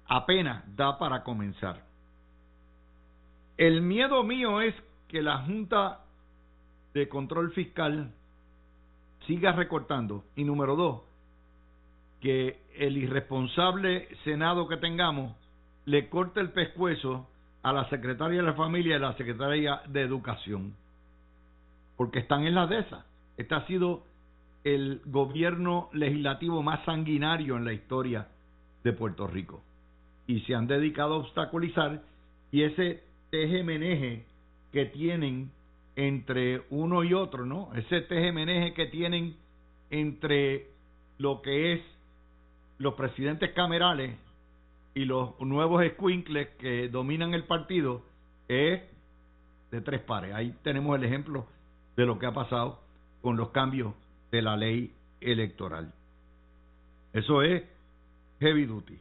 apenas 0.07 0.63
da 0.75 0.97
para 0.97 1.23
comenzar. 1.23 1.83
El 3.57 3.81
miedo 3.81 4.23
mío 4.23 4.61
es 4.61 4.73
que 5.07 5.21
la 5.21 5.39
Junta 5.39 5.99
de 6.93 7.07
Control 7.09 7.51
Fiscal 7.51 8.11
siga 9.27 9.51
recortando. 9.51 10.23
Y 10.35 10.43
número 10.43 10.75
dos, 10.75 11.01
que 12.21 12.59
el 12.77 12.97
irresponsable 12.97 14.07
Senado 14.23 14.67
que 14.67 14.77
tengamos 14.77 15.35
le 15.85 16.07
corte 16.09 16.39
el 16.39 16.51
pescuezo 16.51 17.27
a 17.63 17.73
la 17.73 17.89
secretaria 17.89 18.37
de 18.37 18.47
la 18.47 18.53
familia 18.53 18.93
y 18.93 18.97
a 18.97 18.99
la 18.99 19.17
secretaria 19.17 19.81
de 19.87 20.01
educación. 20.01 20.73
Porque 21.97 22.19
están 22.19 22.45
en 22.45 22.55
la 22.55 22.67
de 22.67 22.79
esas. 22.79 23.05
Este 23.37 23.55
ha 23.55 23.65
sido 23.67 24.03
el 24.63 25.01
gobierno 25.05 25.89
legislativo 25.93 26.61
más 26.61 26.83
sanguinario 26.85 27.57
en 27.57 27.65
la 27.65 27.73
historia 27.73 28.27
de 28.83 28.93
Puerto 28.93 29.27
Rico. 29.27 29.63
Y 30.27 30.41
se 30.41 30.55
han 30.55 30.67
dedicado 30.67 31.15
a 31.15 31.17
obstaculizar 31.17 32.03
y 32.51 32.63
ese 32.63 33.03
teje 33.31 34.25
que 34.71 34.85
tienen 34.85 35.51
entre 35.95 36.63
uno 36.69 37.03
y 37.03 37.13
otro, 37.13 37.45
¿no? 37.45 37.73
Ese 37.75 38.01
teje 38.01 38.73
que 38.73 38.85
tienen 38.87 39.35
entre 39.89 40.67
lo 41.17 41.41
que 41.41 41.73
es 41.73 41.81
los 42.81 42.95
presidentes 42.95 43.51
camerales 43.51 44.17
y 44.95 45.05
los 45.05 45.39
nuevos 45.39 45.83
squinkles 45.93 46.49
que 46.59 46.89
dominan 46.89 47.33
el 47.33 47.43
partido 47.43 48.03
es 48.47 48.81
de 49.69 49.81
tres 49.81 50.01
pares. 50.01 50.33
Ahí 50.33 50.53
tenemos 50.63 50.97
el 50.97 51.03
ejemplo 51.03 51.45
de 51.95 52.05
lo 52.05 52.17
que 52.17 52.25
ha 52.25 52.33
pasado 52.33 52.81
con 53.21 53.37
los 53.37 53.49
cambios 53.49 53.93
de 54.31 54.41
la 54.41 54.57
ley 54.57 54.93
electoral. 55.21 55.93
Eso 57.13 57.43
es 57.43 57.63
heavy 58.39 58.65
duty. 58.65 58.97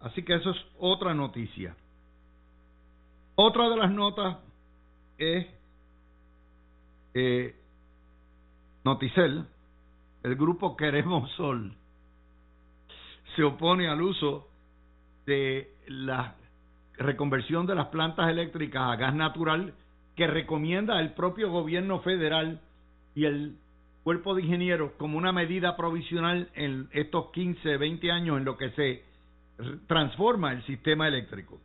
Así 0.00 0.22
que 0.22 0.34
eso 0.34 0.50
es 0.50 0.58
otra 0.78 1.14
noticia. 1.14 1.74
Otra 3.34 3.70
de 3.70 3.76
las 3.76 3.90
notas 3.90 4.36
es 5.16 5.46
eh, 7.14 7.56
Noticel, 8.84 9.46
el 10.22 10.36
grupo 10.36 10.76
Queremos 10.76 11.30
Sol, 11.32 11.74
se 13.36 13.42
opone 13.42 13.88
al 13.88 14.02
uso 14.02 14.48
de 15.26 15.72
la 15.86 16.34
reconversión 16.94 17.66
de 17.66 17.74
las 17.74 17.86
plantas 17.86 18.28
eléctricas 18.28 18.82
a 18.82 18.96
gas 18.96 19.14
natural 19.14 19.74
que 20.16 20.26
recomienda 20.26 21.00
el 21.00 21.12
propio 21.12 21.50
gobierno 21.50 22.00
federal 22.00 22.60
y 23.14 23.24
el 23.24 23.56
cuerpo 24.02 24.34
de 24.34 24.42
ingenieros 24.42 24.92
como 24.92 25.18
una 25.18 25.32
medida 25.32 25.76
provisional 25.76 26.48
en 26.54 26.88
estos 26.92 27.30
15, 27.32 27.76
20 27.76 28.10
años 28.10 28.38
en 28.38 28.44
lo 28.44 28.56
que 28.56 28.70
se 28.70 29.04
transforma 29.86 30.52
el 30.52 30.62
sistema 30.64 31.08
eléctrico. 31.08 31.58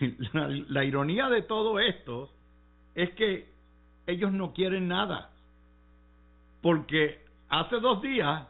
La, 0.32 0.48
la, 0.48 0.84
ironía 0.84 1.28
de 1.28 1.42
todo 1.42 1.80
esto 1.80 2.30
es 2.94 3.10
que 3.10 3.48
ellos 4.06 4.32
no 4.32 4.52
quieren 4.52 4.88
nada, 4.88 5.30
porque 6.62 7.20
hace 7.48 7.80
dos 7.80 8.00
días 8.00 8.46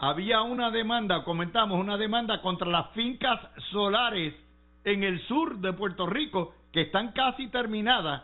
había 0.00 0.40
una 0.40 0.70
demanda, 0.70 1.22
comentamos, 1.24 1.78
una 1.78 1.98
demanda 1.98 2.40
contra 2.40 2.66
las 2.66 2.90
fincas 2.92 3.38
solares 3.70 4.34
en 4.82 5.04
el 5.04 5.20
sur 5.26 5.58
de 5.58 5.74
Puerto 5.74 6.06
Rico 6.06 6.54
que 6.72 6.82
están 6.82 7.12
casi 7.12 7.48
terminadas 7.48 8.22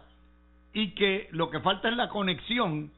y 0.73 0.95
que 0.95 1.29
lo 1.33 1.51
que 1.51 1.61
falta 1.61 1.91
es 1.91 1.97
la 1.97 2.09
conexión 2.09 2.91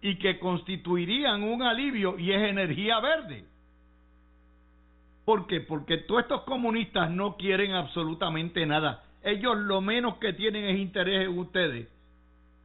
y 0.00 0.16
que 0.16 0.38
constituirían 0.38 1.42
un 1.42 1.62
alivio 1.62 2.18
y 2.18 2.32
es 2.32 2.42
energía 2.42 3.00
verde. 3.00 3.44
¿Por 5.26 5.46
qué? 5.46 5.60
Porque 5.60 5.98
todos 5.98 6.22
estos 6.22 6.42
comunistas 6.44 7.10
no 7.10 7.36
quieren 7.36 7.72
absolutamente 7.72 8.64
nada. 8.64 9.04
Ellos 9.22 9.58
lo 9.58 9.82
menos 9.82 10.16
que 10.16 10.32
tienen 10.32 10.64
es 10.64 10.78
interés 10.78 11.28
en 11.28 11.38
ustedes 11.38 11.86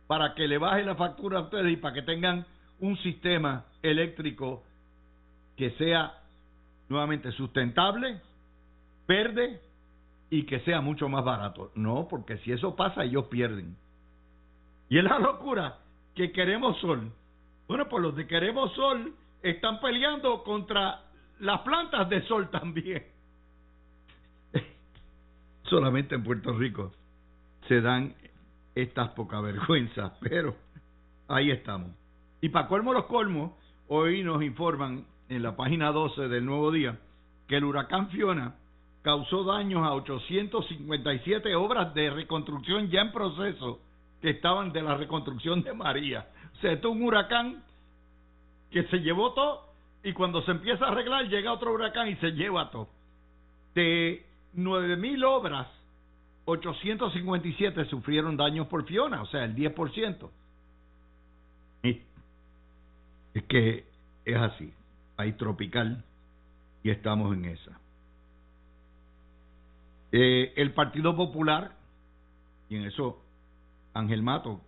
para 0.07 0.33
que 0.33 0.47
le 0.47 0.57
baje 0.57 0.83
la 0.83 0.95
factura 0.95 1.39
a 1.39 1.41
ustedes 1.41 1.73
y 1.73 1.75
para 1.75 1.93
que 1.93 2.03
tengan 2.03 2.45
un 2.79 2.97
sistema 2.99 3.65
eléctrico 3.83 4.63
que 5.57 5.71
sea 5.71 6.13
nuevamente 6.87 7.31
sustentable, 7.33 8.21
verde 9.07 9.59
y 10.29 10.43
que 10.43 10.59
sea 10.61 10.81
mucho 10.81 11.09
más 11.09 11.25
barato. 11.25 11.71
No, 11.75 12.07
porque 12.09 12.37
si 12.39 12.51
eso 12.51 12.75
pasa 12.75 13.03
ellos 13.03 13.25
pierden. 13.25 13.75
Y 14.89 14.99
es 14.99 15.03
la 15.03 15.19
locura 15.19 15.79
que 16.15 16.31
queremos 16.31 16.77
sol. 16.79 17.11
Bueno, 17.67 17.89
pues 17.89 18.01
los 18.01 18.15
de 18.15 18.27
queremos 18.27 18.71
sol 18.73 19.13
están 19.41 19.81
peleando 19.81 20.43
contra 20.43 21.01
las 21.39 21.61
plantas 21.61 22.07
de 22.09 22.21
sol 22.23 22.49
también. 22.49 23.05
Solamente 25.63 26.15
en 26.15 26.23
Puerto 26.23 26.53
Rico 26.53 26.93
se 27.67 27.81
dan 27.81 28.15
estas 28.75 29.09
poca 29.09 29.41
vergüenzas, 29.41 30.13
pero 30.21 30.55
ahí 31.27 31.51
estamos. 31.51 31.91
Y 32.41 32.49
para 32.49 32.67
colmo 32.67 32.93
los 32.93 33.05
colmos, 33.05 33.51
hoy 33.87 34.23
nos 34.23 34.41
informan 34.43 35.05
en 35.29 35.43
la 35.43 35.55
página 35.55 35.91
12 35.91 36.27
del 36.27 36.45
Nuevo 36.45 36.71
Día 36.71 36.97
que 37.47 37.57
el 37.57 37.63
huracán 37.63 38.09
Fiona 38.09 38.55
causó 39.01 39.43
daños 39.43 39.83
a 39.83 39.93
857 39.93 41.55
obras 41.55 41.93
de 41.93 42.09
reconstrucción 42.09 42.89
ya 42.89 43.01
en 43.01 43.11
proceso 43.11 43.79
que 44.21 44.31
estaban 44.31 44.73
de 44.73 44.81
la 44.81 44.97
reconstrucción 44.97 45.61
de 45.63 45.73
María. 45.73 46.27
O 46.57 46.61
sea, 46.61 46.73
esto 46.73 46.89
es 46.89 46.95
un 46.95 47.03
huracán 47.03 47.63
que 48.71 48.83
se 48.83 48.97
llevó 48.97 49.33
todo 49.33 49.63
y 50.03 50.13
cuando 50.13 50.41
se 50.41 50.51
empieza 50.51 50.85
a 50.85 50.89
arreglar 50.89 51.27
llega 51.29 51.53
otro 51.53 51.73
huracán 51.73 52.09
y 52.09 52.15
se 52.17 52.31
lleva 52.31 52.69
todo. 52.69 52.89
De 53.75 54.25
9.000 54.55 55.23
obras, 55.25 55.67
857 56.45 57.85
sufrieron 57.85 58.35
daños 58.35 58.67
por 58.67 58.85
Fiona, 58.85 59.21
o 59.21 59.25
sea, 59.27 59.45
el 59.45 59.55
10%. 59.55 60.29
Es 63.33 63.43
que 63.43 63.85
es 64.25 64.35
así 64.35 64.73
hay 65.17 65.33
tropical 65.33 66.03
y 66.83 66.91
estamos 66.91 67.35
en 67.35 67.45
esa. 67.45 67.79
Eh, 70.11 70.53
el 70.55 70.73
Partido 70.73 71.15
Popular, 71.15 71.75
y 72.69 72.77
en 72.77 72.85
eso 72.85 73.21
Ángel 73.93 74.21
Mato, 74.21 74.61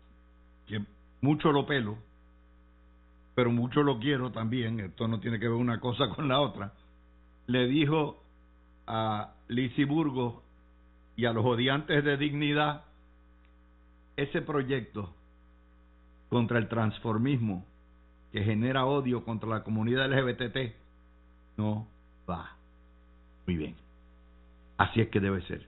que 0.68 0.84
mucho 1.22 1.52
lo 1.52 1.66
pelo, 1.66 1.98
pero 3.36 3.52
mucho 3.52 3.84
lo 3.84 4.00
quiero 4.00 4.32
también, 4.32 4.80
esto 4.80 5.08
no 5.08 5.20
tiene 5.20 5.40
que 5.40 5.48
ver 5.48 5.58
una 5.58 5.80
cosa 5.80 6.10
con 6.10 6.28
la 6.28 6.42
otra, 6.42 6.74
le 7.48 7.68
dijo 7.68 8.22
a 8.86 9.34
Lisi 9.48 9.86
Burgos 9.86 10.44
y 11.16 11.26
a 11.26 11.32
los 11.32 11.46
odiantes 11.46 12.04
de 12.04 12.18
dignidad, 12.18 12.84
ese 14.18 14.42
proyecto 14.42 15.14
contra 16.30 16.60
el 16.60 16.68
transformismo 16.68 17.66
que 18.32 18.44
genera 18.44 18.86
odio 18.86 19.24
contra 19.24 19.50
la 19.50 19.64
comunidad 19.64 20.12
LGBT 20.12 20.74
no 21.58 21.88
va. 22.30 22.56
Muy 23.46 23.58
bien. 23.58 23.76
Así 24.78 25.02
es 25.02 25.10
que 25.10 25.20
debe 25.20 25.42
ser. 25.44 25.68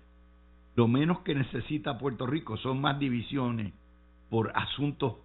Lo 0.75 0.87
menos 0.87 1.19
que 1.19 1.35
necesita 1.35 1.97
Puerto 1.97 2.25
Rico 2.25 2.57
son 2.57 2.79
más 2.79 2.97
divisiones 2.99 3.73
por 4.29 4.51
asuntos 4.55 5.15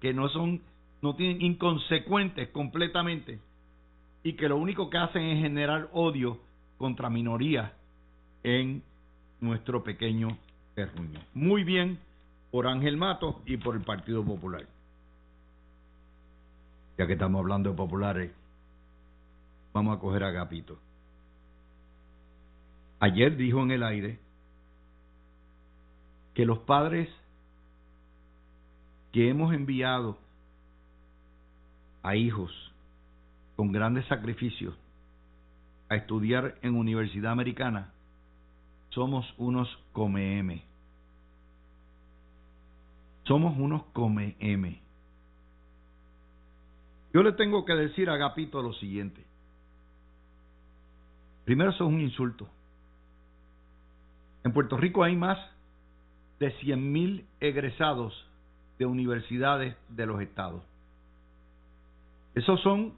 que 0.00 0.14
no 0.14 0.28
son 0.30 0.62
no 1.02 1.14
tienen 1.14 1.42
inconsecuentes 1.42 2.48
completamente 2.48 3.38
y 4.22 4.32
que 4.32 4.48
lo 4.48 4.56
único 4.56 4.88
que 4.88 4.96
hacen 4.96 5.22
es 5.22 5.42
generar 5.42 5.90
odio 5.92 6.38
contra 6.78 7.10
minorías 7.10 7.70
en 8.42 8.82
nuestro 9.40 9.84
pequeño 9.84 10.38
terruño. 10.74 11.20
Muy 11.34 11.64
bien 11.64 11.98
por 12.50 12.66
Ángel 12.66 12.96
Mato 12.96 13.42
y 13.44 13.58
por 13.58 13.76
el 13.76 13.82
Partido 13.82 14.24
Popular 14.24 14.66
ya 16.96 17.06
que 17.06 17.14
estamos 17.14 17.40
hablando 17.40 17.70
de 17.70 17.76
populares, 17.76 18.32
vamos 19.72 19.96
a 19.96 20.00
coger 20.00 20.24
a 20.24 20.30
Gapito. 20.30 20.78
Ayer 23.00 23.36
dijo 23.36 23.62
en 23.62 23.70
el 23.72 23.82
aire 23.82 24.18
que 26.34 26.46
los 26.46 26.58
padres 26.60 27.08
que 29.12 29.28
hemos 29.28 29.52
enviado 29.54 30.18
a 32.02 32.16
hijos 32.16 32.50
con 33.56 33.72
grandes 33.72 34.06
sacrificios 34.06 34.74
a 35.88 35.96
estudiar 35.96 36.56
en 36.62 36.76
universidad 36.76 37.32
americana 37.32 37.92
somos 38.90 39.26
unos 39.38 39.68
come 39.92 40.38
M. 40.38 40.62
Somos 43.24 43.56
unos 43.58 43.82
come 43.92 44.36
M. 44.38 44.83
Yo 47.14 47.22
le 47.22 47.30
tengo 47.32 47.64
que 47.64 47.74
decir 47.74 48.10
a 48.10 48.14
Agapito 48.14 48.60
lo 48.60 48.72
siguiente. 48.72 49.24
Primero, 51.44 51.70
eso 51.70 51.84
es 51.84 51.90
un 51.90 52.00
insulto. 52.00 52.48
En 54.42 54.52
Puerto 54.52 54.76
Rico 54.76 55.04
hay 55.04 55.14
más 55.14 55.38
de 56.40 56.52
100.000 56.58 57.24
egresados 57.38 58.12
de 58.80 58.86
universidades 58.86 59.76
de 59.90 60.06
los 60.06 60.20
estados. 60.22 60.60
Esos 62.34 62.60
son 62.62 62.94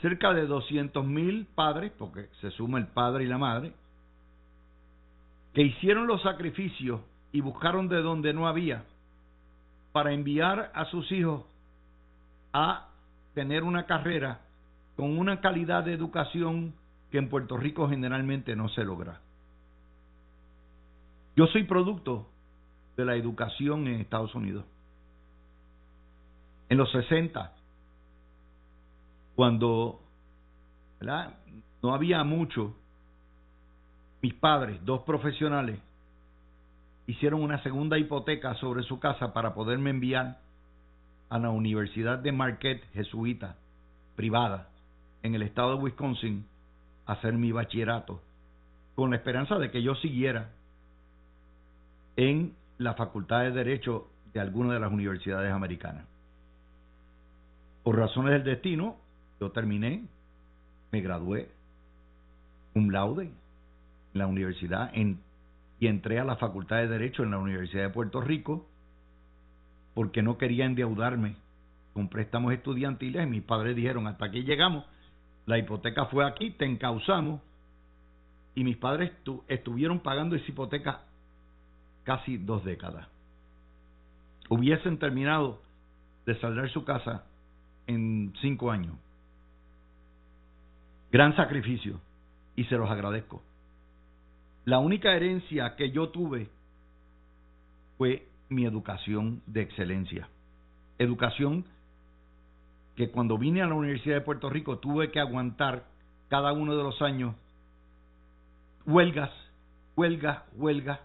cerca 0.00 0.32
de 0.32 0.48
200.000 0.48 1.46
padres, 1.54 1.92
porque 1.98 2.30
se 2.40 2.50
suma 2.52 2.78
el 2.78 2.86
padre 2.86 3.24
y 3.24 3.26
la 3.26 3.36
madre, 3.36 3.74
que 5.52 5.60
hicieron 5.60 6.06
los 6.06 6.22
sacrificios 6.22 7.02
y 7.30 7.42
buscaron 7.42 7.88
de 7.88 8.00
donde 8.00 8.32
no 8.32 8.48
había 8.48 8.84
para 9.92 10.14
enviar 10.14 10.72
a 10.74 10.86
sus 10.86 11.12
hijos 11.12 11.44
a 12.56 12.88
tener 13.34 13.64
una 13.64 13.84
carrera 13.84 14.40
con 14.96 15.18
una 15.18 15.42
calidad 15.42 15.84
de 15.84 15.92
educación 15.92 16.72
que 17.10 17.18
en 17.18 17.28
Puerto 17.28 17.58
Rico 17.58 17.86
generalmente 17.86 18.56
no 18.56 18.70
se 18.70 18.82
logra. 18.82 19.20
Yo 21.36 21.46
soy 21.48 21.64
producto 21.64 22.30
de 22.96 23.04
la 23.04 23.14
educación 23.14 23.86
en 23.88 24.00
Estados 24.00 24.34
Unidos. 24.34 24.64
En 26.70 26.78
los 26.78 26.90
60, 26.92 27.52
cuando 29.34 30.00
no 31.82 31.94
había 31.94 32.24
mucho, 32.24 32.74
mis 34.22 34.32
padres, 34.32 34.82
dos 34.82 35.02
profesionales, 35.02 35.78
hicieron 37.06 37.42
una 37.42 37.62
segunda 37.62 37.98
hipoteca 37.98 38.54
sobre 38.54 38.82
su 38.82 38.98
casa 38.98 39.34
para 39.34 39.52
poderme 39.52 39.90
enviar 39.90 40.45
a 41.28 41.38
la 41.38 41.50
Universidad 41.50 42.18
de 42.18 42.32
Marquette 42.32 42.84
jesuita 42.92 43.56
privada 44.14 44.68
en 45.22 45.34
el 45.34 45.42
estado 45.42 45.76
de 45.76 45.82
Wisconsin 45.82 46.46
a 47.06 47.12
hacer 47.12 47.34
mi 47.34 47.52
bachillerato 47.52 48.22
con 48.94 49.10
la 49.10 49.16
esperanza 49.16 49.58
de 49.58 49.70
que 49.70 49.82
yo 49.82 49.94
siguiera 49.96 50.50
en 52.16 52.54
la 52.78 52.94
Facultad 52.94 53.42
de 53.42 53.50
Derecho 53.50 54.08
de 54.32 54.40
alguna 54.40 54.74
de 54.74 54.80
las 54.80 54.92
universidades 54.92 55.52
americanas. 55.52 56.06
Por 57.82 57.96
razones 57.96 58.32
del 58.32 58.44
destino, 58.44 58.96
yo 59.40 59.50
terminé, 59.50 60.04
me 60.92 61.00
gradué, 61.00 61.50
un 62.74 62.92
laude 62.92 63.24
en 63.24 63.32
la 64.14 64.26
universidad 64.26 64.90
en, 64.94 65.20
y 65.78 65.86
entré 65.86 66.18
a 66.18 66.24
la 66.24 66.36
Facultad 66.36 66.76
de 66.78 66.88
Derecho 66.88 67.22
en 67.22 67.30
la 67.30 67.38
Universidad 67.38 67.84
de 67.84 67.90
Puerto 67.90 68.20
Rico 68.20 68.66
porque 69.96 70.22
no 70.22 70.36
quería 70.36 70.66
endeudarme 70.66 71.36
con 71.94 72.08
préstamos 72.08 72.52
estudiantiles 72.52 73.26
mis 73.26 73.42
padres 73.42 73.74
dijeron, 73.74 74.06
hasta 74.06 74.26
aquí 74.26 74.42
llegamos, 74.42 74.84
la 75.46 75.56
hipoteca 75.56 76.04
fue 76.04 76.26
aquí, 76.26 76.50
te 76.50 76.66
encausamos 76.66 77.40
y 78.54 78.62
mis 78.62 78.76
padres 78.76 79.10
estuvieron 79.48 80.00
pagando 80.00 80.36
esa 80.36 80.44
hipoteca 80.50 81.00
casi 82.04 82.36
dos 82.36 82.62
décadas. 82.62 83.08
Hubiesen 84.50 84.98
terminado 84.98 85.62
de 86.26 86.38
saldar 86.40 86.68
su 86.68 86.84
casa 86.84 87.24
en 87.86 88.34
cinco 88.42 88.70
años. 88.70 88.96
Gran 91.10 91.34
sacrificio 91.36 91.98
y 92.54 92.64
se 92.64 92.76
los 92.76 92.90
agradezco. 92.90 93.42
La 94.66 94.78
única 94.78 95.16
herencia 95.16 95.74
que 95.74 95.90
yo 95.90 96.10
tuve 96.10 96.50
fue 97.96 98.28
mi 98.48 98.64
educación 98.64 99.42
de 99.46 99.62
excelencia. 99.62 100.28
Educación 100.98 101.64
que 102.94 103.10
cuando 103.10 103.36
vine 103.38 103.62
a 103.62 103.66
la 103.66 103.74
Universidad 103.74 104.16
de 104.16 104.20
Puerto 104.22 104.48
Rico 104.48 104.78
tuve 104.78 105.10
que 105.10 105.20
aguantar 105.20 105.84
cada 106.28 106.52
uno 106.52 106.76
de 106.76 106.82
los 106.82 107.00
años 107.02 107.34
huelgas, 108.86 109.30
huelgas, 109.96 110.42
huelgas, 110.54 111.00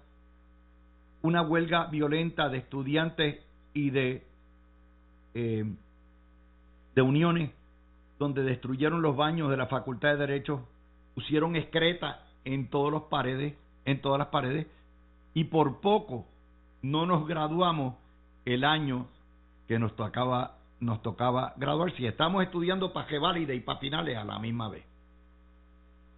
una 1.21 1.41
huelga 1.41 1.85
violenta 1.87 2.49
de 2.49 2.59
estudiantes 2.59 3.43
y 3.73 3.89
de, 3.89 4.23
eh, 5.33 5.65
de 6.95 7.01
uniones 7.01 7.51
donde 8.19 8.43
destruyeron 8.43 9.01
los 9.01 9.15
baños 9.15 9.49
de 9.49 9.57
la 9.57 9.67
Facultad 9.67 10.09
de 10.09 10.17
Derecho, 10.17 10.67
pusieron 11.15 11.55
excreta 11.55 12.23
en 12.45 12.69
todas 12.69 12.93
las 12.93 13.03
paredes, 13.03 13.55
en 13.85 14.01
todas 14.01 14.19
las 14.19 14.27
paredes, 14.27 14.67
y 15.33 15.45
por 15.45 15.81
poco 15.81 16.27
no 16.81 17.05
nos 17.05 17.27
graduamos 17.27 17.95
el 18.45 18.63
año 18.63 19.07
que 19.67 19.79
nos 19.79 19.95
tocaba, 19.95 20.57
nos 20.79 21.01
tocaba 21.01 21.53
graduar 21.57 21.93
si 21.95 22.05
estamos 22.05 22.43
estudiando 22.43 22.91
para 22.93 23.19
Válida 23.19 23.53
y 23.53 23.59
para 23.59 23.79
finales 23.79 24.17
a 24.17 24.23
la 24.23 24.39
misma 24.39 24.69
vez. 24.69 24.85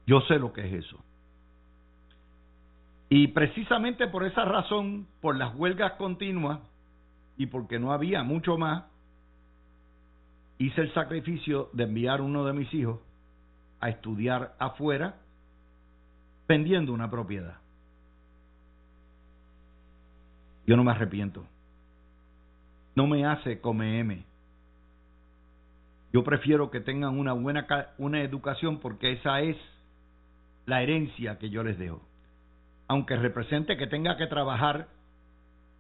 Yo 0.05 0.21
sé 0.21 0.39
lo 0.39 0.51
que 0.53 0.61
es 0.67 0.85
eso. 0.85 0.99
Y 3.09 3.27
precisamente 3.27 4.07
por 4.07 4.23
esa 4.23 4.43
razón, 4.43 5.07
por 5.21 5.37
las 5.37 5.53
huelgas 5.55 5.93
continuas 5.93 6.59
y 7.37 7.45
porque 7.47 7.79
no 7.79 7.93
había 7.93 8.23
mucho 8.23 8.57
más, 8.57 8.85
hice 10.57 10.81
el 10.81 10.93
sacrificio 10.93 11.69
de 11.73 11.83
enviar 11.83 12.21
uno 12.21 12.45
de 12.45 12.53
mis 12.53 12.73
hijos 12.73 12.99
a 13.79 13.89
estudiar 13.89 14.55
afuera 14.59 15.15
vendiendo 16.47 16.93
una 16.93 17.09
propiedad. 17.09 17.62
Yo 20.65 20.77
no 20.77 20.83
me 20.83 20.91
arrepiento. 20.91 21.45
No 22.95 23.07
me 23.07 23.25
hace 23.25 23.59
come 23.59 24.25
Yo 26.11 26.23
prefiero 26.23 26.69
que 26.69 26.79
tengan 26.79 27.17
una 27.17 27.33
buena 27.33 27.67
una 27.97 28.21
educación 28.21 28.79
porque 28.79 29.13
esa 29.13 29.41
es 29.41 29.57
la 30.65 30.81
herencia 30.81 31.37
que 31.39 31.49
yo 31.49 31.63
les 31.63 31.77
dejo 31.77 32.01
aunque 32.87 33.15
represente 33.15 33.77
que 33.77 33.87
tenga 33.87 34.17
que 34.17 34.27
trabajar 34.27 34.87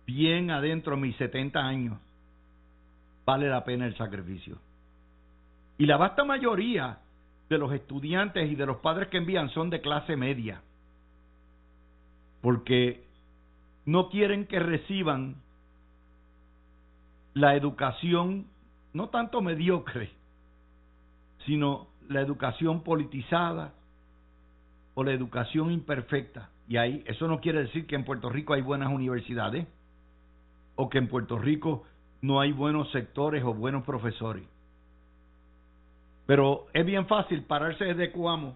bien 0.05 0.51
adentro 0.51 0.97
mis 0.97 1.15
70 1.17 1.59
años, 1.59 1.99
vale 3.25 3.49
la 3.49 3.63
pena 3.63 3.85
el 3.85 3.95
sacrificio. 3.97 4.57
Y 5.77 5.85
la 5.85 5.97
vasta 5.97 6.23
mayoría 6.23 6.97
de 7.49 7.57
los 7.57 7.71
estudiantes 7.73 8.49
y 8.49 8.55
de 8.55 8.65
los 8.65 8.77
padres 8.77 9.09
que 9.09 9.17
envían 9.17 9.49
son 9.49 9.69
de 9.69 9.81
clase 9.81 10.15
media, 10.15 10.61
porque 12.41 13.05
no 13.85 14.09
quieren 14.09 14.47
que 14.47 14.59
reciban 14.59 15.35
la 17.33 17.55
educación 17.55 18.47
no 18.93 19.09
tanto 19.09 19.41
mediocre, 19.41 20.11
sino 21.45 21.87
la 22.07 22.21
educación 22.21 22.83
politizada 22.83 23.73
o 24.93 25.03
la 25.03 25.11
educación 25.11 25.71
imperfecta 25.71 26.49
y 26.67 26.77
ahí, 26.77 27.03
eso 27.07 27.27
no 27.27 27.39
quiere 27.39 27.63
decir 27.63 27.85
que 27.85 27.95
en 27.95 28.05
Puerto 28.05 28.29
Rico 28.29 28.53
hay 28.53 28.61
buenas 28.61 28.91
universidades 28.91 29.67
o 30.75 30.89
que 30.89 30.97
en 30.97 31.07
Puerto 31.07 31.37
Rico 31.37 31.83
no 32.21 32.39
hay 32.39 32.51
buenos 32.51 32.89
sectores 32.91 33.43
o 33.43 33.53
buenos 33.53 33.83
profesores. 33.83 34.43
Pero 36.25 36.67
es 36.73 36.85
bien 36.85 37.05
fácil 37.07 37.43
pararse 37.43 37.83
desde 37.83 38.11
Cuamo, 38.11 38.55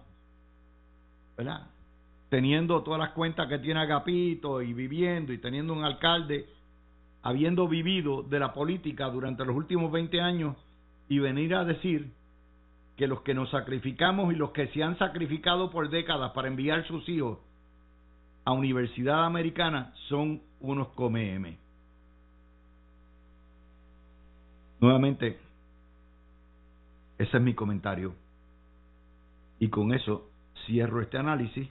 ¿verdad? 1.36 1.66
Teniendo 2.28 2.82
todas 2.82 3.00
las 3.00 3.10
cuentas 3.10 3.48
que 3.48 3.58
tiene 3.58 3.80
Agapito 3.80 4.60
y 4.62 4.72
viviendo 4.72 5.32
y 5.32 5.38
teniendo 5.38 5.72
un 5.72 5.84
alcalde, 5.84 6.46
habiendo 7.22 7.68
vivido 7.68 8.22
de 8.22 8.38
la 8.38 8.52
política 8.52 9.06
durante 9.06 9.44
los 9.44 9.56
últimos 9.56 9.90
20 9.90 10.20
años 10.20 10.56
y 11.08 11.18
venir 11.18 11.54
a 11.54 11.64
decir 11.64 12.12
que 12.96 13.06
los 13.06 13.22
que 13.22 13.32
nos 13.32 13.50
sacrificamos 13.50 14.32
y 14.32 14.36
los 14.36 14.50
que 14.50 14.68
se 14.68 14.82
han 14.82 14.98
sacrificado 14.98 15.70
por 15.70 15.88
décadas 15.88 16.32
para 16.32 16.48
enviar 16.48 16.86
sus 16.86 17.08
hijos 17.08 17.38
a 18.44 18.52
Universidad 18.52 19.24
Americana 19.24 19.92
son 20.08 20.42
unos 20.60 20.88
come 20.88 21.58
Nuevamente, 24.80 25.38
ese 27.18 27.36
es 27.36 27.42
mi 27.42 27.54
comentario. 27.54 28.14
Y 29.58 29.68
con 29.68 29.92
eso 29.92 30.30
cierro 30.66 31.00
este 31.00 31.18
análisis. 31.18 31.68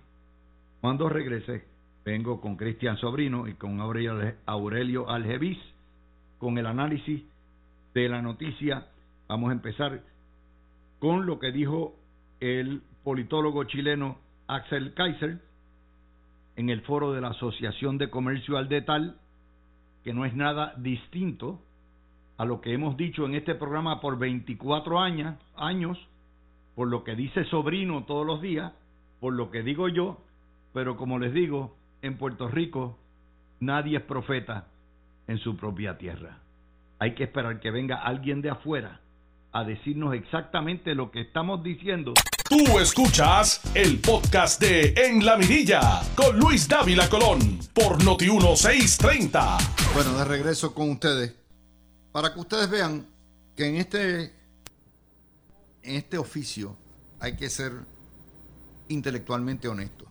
Cuando 0.81 1.09
regrese, 1.09 1.65
vengo 2.05 2.39
con 2.39 2.55
Cristian 2.55 2.97
Sobrino 2.97 3.47
y 3.47 3.55
con 3.55 3.79
Aurelio 3.81 5.09
Algevis 5.09 5.57
con 6.37 6.57
el 6.57 6.67
análisis 6.67 7.23
de 7.93 8.09
la 8.09 8.21
noticia. 8.21 8.87
Vamos 9.27 9.49
a 9.49 9.53
empezar 9.53 10.01
con 10.99 11.25
lo 11.25 11.39
que 11.39 11.51
dijo 11.51 11.95
el 12.39 12.81
politólogo 13.03 13.63
chileno 13.63 14.17
Axel 14.47 14.93
Kaiser 14.93 15.39
en 16.55 16.69
el 16.69 16.81
foro 16.81 17.13
de 17.13 17.21
la 17.21 17.29
Asociación 17.29 17.97
de 17.97 18.09
Comercio 18.09 18.57
al 18.57 18.69
Detal, 18.69 19.17
que 20.03 20.13
no 20.13 20.25
es 20.25 20.35
nada 20.35 20.73
distinto 20.77 21.59
a 22.37 22.45
lo 22.45 22.61
que 22.61 22.73
hemos 22.73 22.97
dicho 22.97 23.25
en 23.25 23.35
este 23.35 23.55
programa 23.55 23.99
por 23.99 24.17
24 24.17 24.99
años, 24.99 25.35
años, 25.55 25.97
por 26.75 26.87
lo 26.87 27.03
que 27.03 27.15
dice 27.15 27.45
Sobrino 27.45 28.03
todos 28.05 28.25
los 28.25 28.41
días, 28.41 28.73
por 29.19 29.33
lo 29.33 29.49
que 29.49 29.63
digo 29.63 29.89
yo, 29.89 30.19
pero 30.77 30.95
como 30.95 31.17
les 31.17 31.33
digo, 31.33 31.75
en 32.03 32.19
Puerto 32.19 32.47
Rico 32.47 32.99
nadie 33.59 33.97
es 33.97 34.03
profeta 34.03 34.67
en 35.27 35.39
su 35.39 35.57
propia 35.57 35.97
tierra. 35.97 36.37
Hay 36.99 37.15
que 37.15 37.23
esperar 37.23 37.59
que 37.59 37.71
venga 37.71 37.95
alguien 37.95 38.43
de 38.43 38.51
afuera 38.51 39.01
a 39.53 39.63
decirnos 39.63 40.13
exactamente 40.13 40.93
lo 40.93 41.09
que 41.09 41.21
estamos 41.21 41.63
diciendo 41.63 42.13
Tú 42.47 42.77
escuchas 42.77 43.59
el 43.73 43.99
podcast 44.01 44.61
de 44.61 44.93
En 44.95 45.25
la 45.25 45.35
Mirilla 45.35 45.99
con 46.15 46.37
Luis 46.37 46.67
Dávila 46.67 47.09
Colón 47.09 47.39
por 47.73 48.03
Noti 48.03 48.29
1630. 48.29 49.57
Bueno, 49.95 50.15
de 50.15 50.25
regreso 50.25 50.75
con 50.75 50.91
ustedes 50.91 51.35
para 52.11 52.31
que 52.31 52.39
ustedes 52.39 52.69
vean 52.69 53.03
que 53.55 53.65
en 53.65 53.77
este 53.77 54.25
en 55.81 55.95
este 55.95 56.19
oficio 56.19 56.77
hay 57.19 57.35
que 57.35 57.49
ser 57.49 57.71
intelectualmente 58.89 59.67
honesto. 59.67 60.06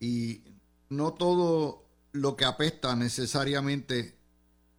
Y 0.00 0.42
no 0.88 1.12
todo 1.12 1.84
lo 2.12 2.36
que 2.36 2.44
apesta 2.44 2.96
necesariamente 2.96 4.16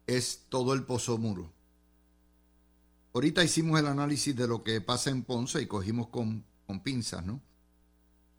es 0.06 0.42
todo 0.48 0.74
el 0.74 0.82
pozo 0.84 1.16
muro. 1.16 1.50
ahorita 3.14 3.44
hicimos 3.44 3.78
el 3.78 3.86
análisis 3.86 4.34
de 4.34 4.46
lo 4.46 4.62
que 4.62 4.80
pasa 4.80 5.10
en 5.10 5.22
Ponce 5.22 5.62
y 5.62 5.66
cogimos 5.66 6.08
con, 6.08 6.44
con 6.66 6.80
pinzas, 6.80 7.24
¿no? 7.24 7.40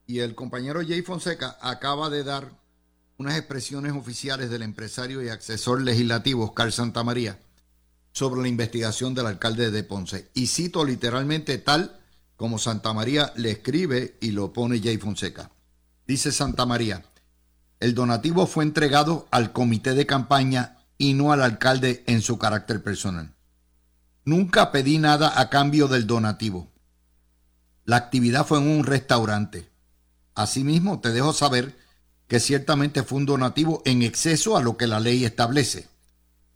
Y 0.06 0.19
el 0.19 0.36
compañero 0.36 0.82
Jay 0.86 1.02
Fonseca 1.02 1.58
acaba 1.62 2.10
de 2.10 2.24
dar 2.24 2.60
unas 3.17 3.38
expresiones 3.38 3.93
oficiales 3.93 4.50
del 4.50 4.63
empresario 4.63 5.24
y 5.24 5.30
asesor 5.30 5.82
legislativo 5.82 6.46
Oscar 6.46 6.72
Santamaría 6.72 7.39
sobre 8.12 8.41
la 8.41 8.48
investigación 8.48 9.13
del 9.13 9.28
alcalde 9.28 9.72
de 9.72 9.84
Ponce. 9.84 10.30
Y 10.34 10.48
cito 10.48 10.84
literalmente 10.84 11.58
tal 11.58 12.00
como 12.36 12.60
Santa 12.60 12.93
María 12.93 13.32
le 13.38 13.52
escribe 13.52 14.17
y 14.19 14.32
lo 14.32 14.52
pone 14.52 14.82
Jay 14.82 14.98
Fonseca. 14.98 15.52
Dice 16.06 16.32
Santa 16.32 16.66
María, 16.66 17.04
el 17.80 17.96
donativo 17.96 18.46
fue 18.46 18.63
entregado 18.63 19.28
al 19.32 19.54
comité 19.54 19.94
de 19.94 20.06
campaña 20.06 20.78
y 20.98 21.13
no 21.13 21.32
al 21.32 21.42
alcalde 21.42 22.04
en 22.08 22.22
su 22.22 22.38
carácter 22.38 22.84
personal. 22.84 23.34
Nunca 24.26 24.72
pedí 24.72 24.98
nada 24.98 25.39
a 25.39 25.50
cambio 25.50 25.88
del 25.88 26.08
donativo. 26.08 26.72
La 27.86 27.98
actividad 27.98 28.46
fue 28.46 28.60
en 28.60 28.68
un 28.68 28.86
restaurante. 28.86 29.70
Asimismo, 30.36 31.00
te 31.00 31.12
dejo 31.12 31.34
saber 31.34 31.78
que 32.28 32.39
ciertamente 32.39 33.04
fue 33.04 33.20
un 33.20 33.26
donativo 33.26 33.82
en 33.86 34.02
exceso 34.02 34.58
a 34.58 34.62
lo 34.62 34.78
que 34.78 34.88
la 34.88 35.00
ley 35.00 35.26
establece. 35.26 35.88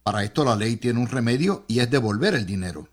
Para 0.03 0.23
esto 0.23 0.45
la 0.45 0.55
ley 0.55 0.77
tiene 0.77 0.99
un 0.99 1.07
remedio 1.07 1.65
y 1.67 1.79
es 1.79 1.91
devolver 1.91 2.33
el 2.35 2.45
dinero. 2.45 2.87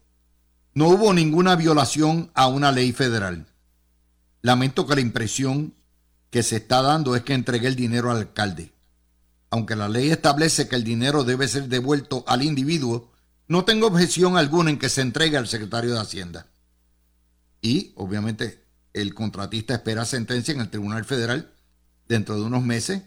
No 0.72 0.88
hubo 0.88 1.14
ninguna 1.14 1.54
violación 1.54 2.30
a 2.34 2.48
una 2.48 2.72
ley 2.72 2.92
federal. 2.92 3.46
Lamento 4.42 4.86
que 4.86 4.96
la 4.96 5.00
impresión 5.00 5.74
que 6.34 6.42
se 6.42 6.56
está 6.56 6.82
dando 6.82 7.14
es 7.14 7.22
que 7.22 7.32
entregué 7.32 7.68
el 7.68 7.76
dinero 7.76 8.10
al 8.10 8.16
alcalde. 8.16 8.72
Aunque 9.50 9.76
la 9.76 9.88
ley 9.88 10.10
establece 10.10 10.66
que 10.66 10.74
el 10.74 10.82
dinero 10.82 11.22
debe 11.22 11.46
ser 11.46 11.68
devuelto 11.68 12.24
al 12.26 12.42
individuo, 12.42 13.12
no 13.46 13.64
tengo 13.64 13.86
objeción 13.86 14.36
alguna 14.36 14.70
en 14.70 14.80
que 14.80 14.88
se 14.88 15.02
entregue 15.02 15.36
al 15.36 15.46
secretario 15.46 15.94
de 15.94 16.00
Hacienda. 16.00 16.48
Y, 17.62 17.92
obviamente, 17.94 18.64
el 18.94 19.14
contratista 19.14 19.74
espera 19.74 20.04
sentencia 20.04 20.52
en 20.52 20.60
el 20.60 20.70
Tribunal 20.70 21.04
Federal 21.04 21.52
dentro 22.08 22.34
de 22.34 22.42
unos 22.42 22.64
meses. 22.64 23.02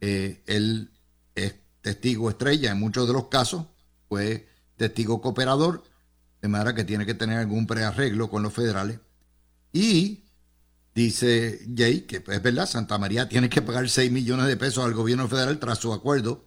Eh, 0.00 0.42
él 0.46 0.92
es 1.34 1.56
testigo 1.82 2.30
estrella 2.30 2.70
en 2.70 2.80
muchos 2.80 3.06
de 3.06 3.12
los 3.12 3.26
casos, 3.26 3.66
fue 4.08 4.48
testigo 4.78 5.20
cooperador, 5.20 5.84
de 6.40 6.48
manera 6.48 6.74
que 6.74 6.84
tiene 6.84 7.04
que 7.04 7.12
tener 7.12 7.36
algún 7.36 7.66
prearreglo 7.66 8.30
con 8.30 8.42
los 8.42 8.54
federales. 8.54 8.98
Y 9.74 10.24
Dice 10.94 11.60
Jay 11.76 12.02
que 12.02 12.16
es 12.26 12.42
verdad, 12.42 12.66
Santa 12.66 12.98
María 12.98 13.28
tiene 13.28 13.48
que 13.48 13.62
pagar 13.62 13.88
6 13.88 14.10
millones 14.10 14.46
de 14.46 14.56
pesos 14.56 14.84
al 14.84 14.94
gobierno 14.94 15.28
federal 15.28 15.58
tras 15.58 15.78
su 15.78 15.92
acuerdo 15.92 16.44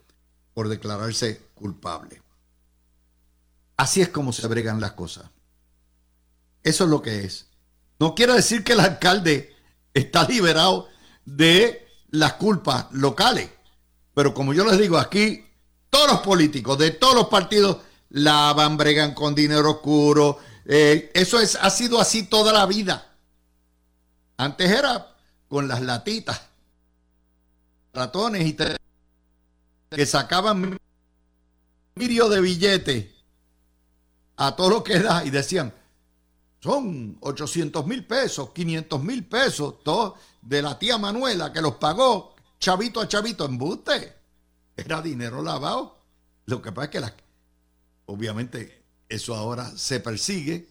por 0.53 0.69
declararse 0.69 1.41
culpable. 1.53 2.21
Así 3.77 4.01
es 4.01 4.09
como 4.09 4.33
se 4.33 4.47
bregan 4.47 4.81
las 4.81 4.93
cosas. 4.93 5.25
Eso 6.61 6.83
es 6.83 6.89
lo 6.89 7.01
que 7.01 7.25
es. 7.25 7.47
No 7.99 8.15
quiere 8.15 8.33
decir 8.33 8.63
que 8.63 8.73
el 8.73 8.79
alcalde 8.79 9.55
está 9.93 10.27
liberado 10.27 10.87
de 11.25 11.87
las 12.11 12.33
culpas 12.33 12.87
locales. 12.91 13.49
Pero 14.13 14.33
como 14.33 14.53
yo 14.53 14.65
les 14.65 14.77
digo 14.77 14.97
aquí, 14.97 15.45
todos 15.89 16.11
los 16.11 16.19
políticos 16.21 16.77
de 16.77 16.91
todos 16.91 17.15
los 17.15 17.27
partidos 17.27 17.77
lavan, 18.09 18.77
bregan 18.77 19.13
con 19.13 19.33
dinero 19.35 19.71
oscuro. 19.71 20.37
Eh, 20.65 21.11
eso 21.13 21.39
es, 21.39 21.57
ha 21.59 21.69
sido 21.69 21.99
así 21.99 22.23
toda 22.23 22.53
la 22.53 22.65
vida. 22.65 23.12
Antes 24.37 24.69
era 24.69 25.15
con 25.47 25.67
las 25.67 25.81
latitas, 25.81 26.41
ratones 27.93 28.47
y 28.47 28.57
que 29.89 30.05
sacaban 30.05 30.77
mirio 31.95 32.29
de 32.29 32.41
billetes 32.41 33.07
a 34.37 34.55
todo 34.55 34.69
lo 34.69 34.83
que 34.83 34.99
da 34.99 35.23
y 35.23 35.29
decían, 35.29 35.73
son 36.59 37.17
800 37.21 37.85
mil 37.85 38.05
pesos, 38.05 38.49
500 38.51 39.03
mil 39.03 39.25
pesos, 39.25 39.83
todo 39.83 40.15
de 40.41 40.61
la 40.61 40.79
tía 40.79 40.97
Manuela 40.97 41.51
que 41.53 41.61
los 41.61 41.75
pagó 41.75 42.33
chavito 42.63 43.01
a 43.01 43.07
chavito 43.09 43.45
en 43.45 43.57
buste. 43.57 44.13
Era 44.77 45.01
dinero 45.01 45.41
lavado. 45.43 45.99
Lo 46.45 46.61
que 46.61 46.71
pasa 46.71 46.85
es 46.85 47.11
que 47.11 47.23
obviamente 48.05 48.83
eso 49.09 49.35
ahora 49.35 49.69
se 49.75 49.99
persigue 49.99 50.69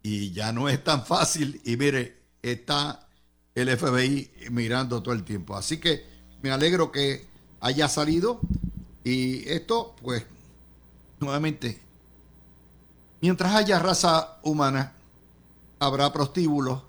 y 0.00 0.30
ya 0.30 0.52
no 0.52 0.68
es 0.68 0.82
tan 0.84 1.04
fácil. 1.04 1.60
Y 1.64 1.76
mire, 1.76 2.17
está 2.42 3.06
el 3.54 3.76
FBI 3.76 4.30
mirando 4.50 5.02
todo 5.02 5.14
el 5.14 5.24
tiempo. 5.24 5.56
Así 5.56 5.78
que 5.78 6.04
me 6.42 6.50
alegro 6.50 6.92
que 6.92 7.26
haya 7.60 7.88
salido 7.88 8.40
y 9.04 9.48
esto, 9.48 9.94
pues, 10.02 10.24
nuevamente, 11.20 11.80
mientras 13.20 13.54
haya 13.54 13.78
raza 13.78 14.38
humana, 14.42 14.92
habrá 15.78 16.12
prostíbulos 16.12 16.82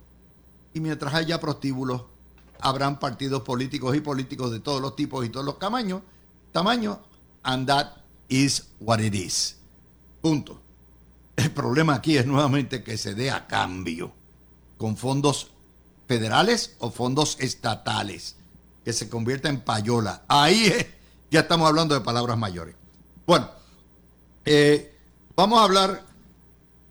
y 0.73 0.79
mientras 0.79 1.13
haya 1.13 1.39
prostíbulos, 1.39 2.03
habrán 2.59 2.99
partidos 2.99 3.41
políticos 3.41 3.95
y 3.95 4.01
políticos 4.01 4.51
de 4.51 4.59
todos 4.59 4.81
los 4.81 4.95
tipos 4.95 5.25
y 5.25 5.29
todos 5.29 5.45
los 5.45 5.59
tamaños, 5.59 6.01
tamaños, 6.51 6.97
and 7.43 7.67
that 7.67 7.93
is 8.27 8.67
what 8.79 8.99
it 8.99 9.15
is. 9.15 9.55
Punto. 10.21 10.59
El 11.35 11.51
problema 11.51 11.95
aquí 11.95 12.17
es 12.17 12.25
nuevamente 12.25 12.83
que 12.83 12.97
se 12.97 13.15
dé 13.15 13.31
a 13.31 13.47
cambio 13.47 14.11
con 14.79 14.95
fondos 14.95 15.51
federales 16.07 16.77
o 16.79 16.89
fondos 16.89 17.37
estatales, 17.39 18.37
que 18.83 18.93
se 18.93 19.09
convierta 19.09 19.49
en 19.49 19.59
payola. 19.59 20.23
Ahí 20.29 20.73
ya 21.29 21.41
estamos 21.41 21.67
hablando 21.67 21.93
de 21.93 22.01
palabras 22.01 22.37
mayores. 22.37 22.75
Bueno, 23.27 23.49
eh, 24.45 24.95
vamos 25.35 25.59
a 25.59 25.65
hablar 25.65 26.03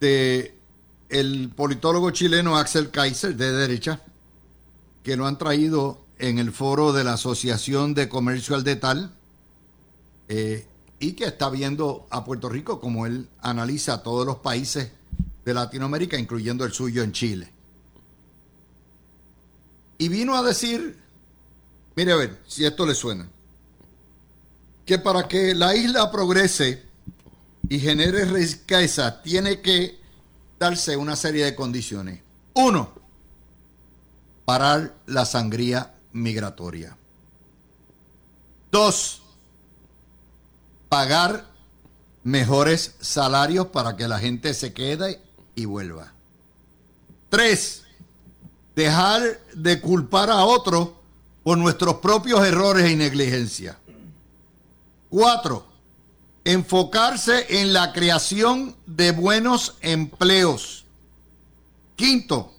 de 0.01 0.55
el 1.09 1.51
politólogo 1.57 2.11
chileno 2.11 2.59
Axel 2.59 2.90
Kaiser, 2.90 3.35
de 3.35 3.53
derecha, 3.53 4.03
que 5.03 5.16
lo 5.16 5.27
han 5.27 5.38
traído 5.38 6.05
en 6.18 6.38
el 6.38 6.53
foro 6.53 6.92
de 6.92 7.05
la 7.05 7.14
Asociación 7.14 7.94
de 7.94 8.11
Comercio 8.11 8.55
al 8.55 8.64
Detal, 8.64 9.14
eh, 10.29 10.66
y 11.01 11.12
que 11.12 11.24
está 11.24 11.48
viendo 11.48 12.07
a 12.11 12.22
Puerto 12.22 12.51
Rico 12.51 12.81
como 12.81 13.07
él 13.07 13.31
analiza 13.40 14.03
todos 14.03 14.27
los 14.27 14.37
países 14.37 14.92
de 15.46 15.55
Latinoamérica, 15.55 16.18
incluyendo 16.18 16.66
el 16.66 16.72
suyo 16.72 17.03
en 17.03 17.12
Chile. 17.12 17.58
Y 19.98 20.08
vino 20.08 20.37
a 20.37 20.42
decir, 20.42 20.96
mire 21.96 22.12
a 22.12 22.16
ver 22.16 22.40
si 22.46 22.64
esto 22.64 22.87
le 22.87 22.94
suena, 22.94 23.28
que 24.87 24.98
para 24.98 25.26
que 25.28 25.54
la 25.54 25.74
isla 25.74 26.11
progrese 26.11 26.82
y 27.68 27.80
genere 27.80 28.24
riqueza 28.24 29.20
tiene 29.22 29.61
que 29.61 29.98
darse 30.58 30.96
una 30.96 31.16
serie 31.16 31.44
de 31.44 31.54
condiciones. 31.54 32.20
Uno, 32.54 32.92
parar 34.44 34.94
la 35.06 35.24
sangría 35.26 35.94
migratoria. 36.12 36.96
Dos, 38.70 39.22
pagar 40.88 41.46
mejores 42.22 42.94
salarios 43.00 43.66
para 43.68 43.96
que 43.96 44.08
la 44.08 44.18
gente 44.18 44.54
se 44.54 44.72
quede 44.72 45.20
y 45.54 45.64
vuelva. 45.64 46.12
Tres, 47.28 47.82
dejar 48.79 49.41
de 49.55 49.81
culpar 49.81 50.31
a 50.31 50.45
otros 50.45 50.91
por 51.43 51.59
nuestros 51.59 51.97
propios 51.97 52.47
errores 52.47 52.88
y 52.88 52.95
negligencia. 52.95 53.77
Cuatro, 55.09 55.67
enfocarse 56.45 57.61
en 57.61 57.73
la 57.73 57.93
creación 57.93 58.77
de 58.87 59.11
buenos 59.11 59.75
empleos. 59.81 60.85
Quinto, 61.97 62.53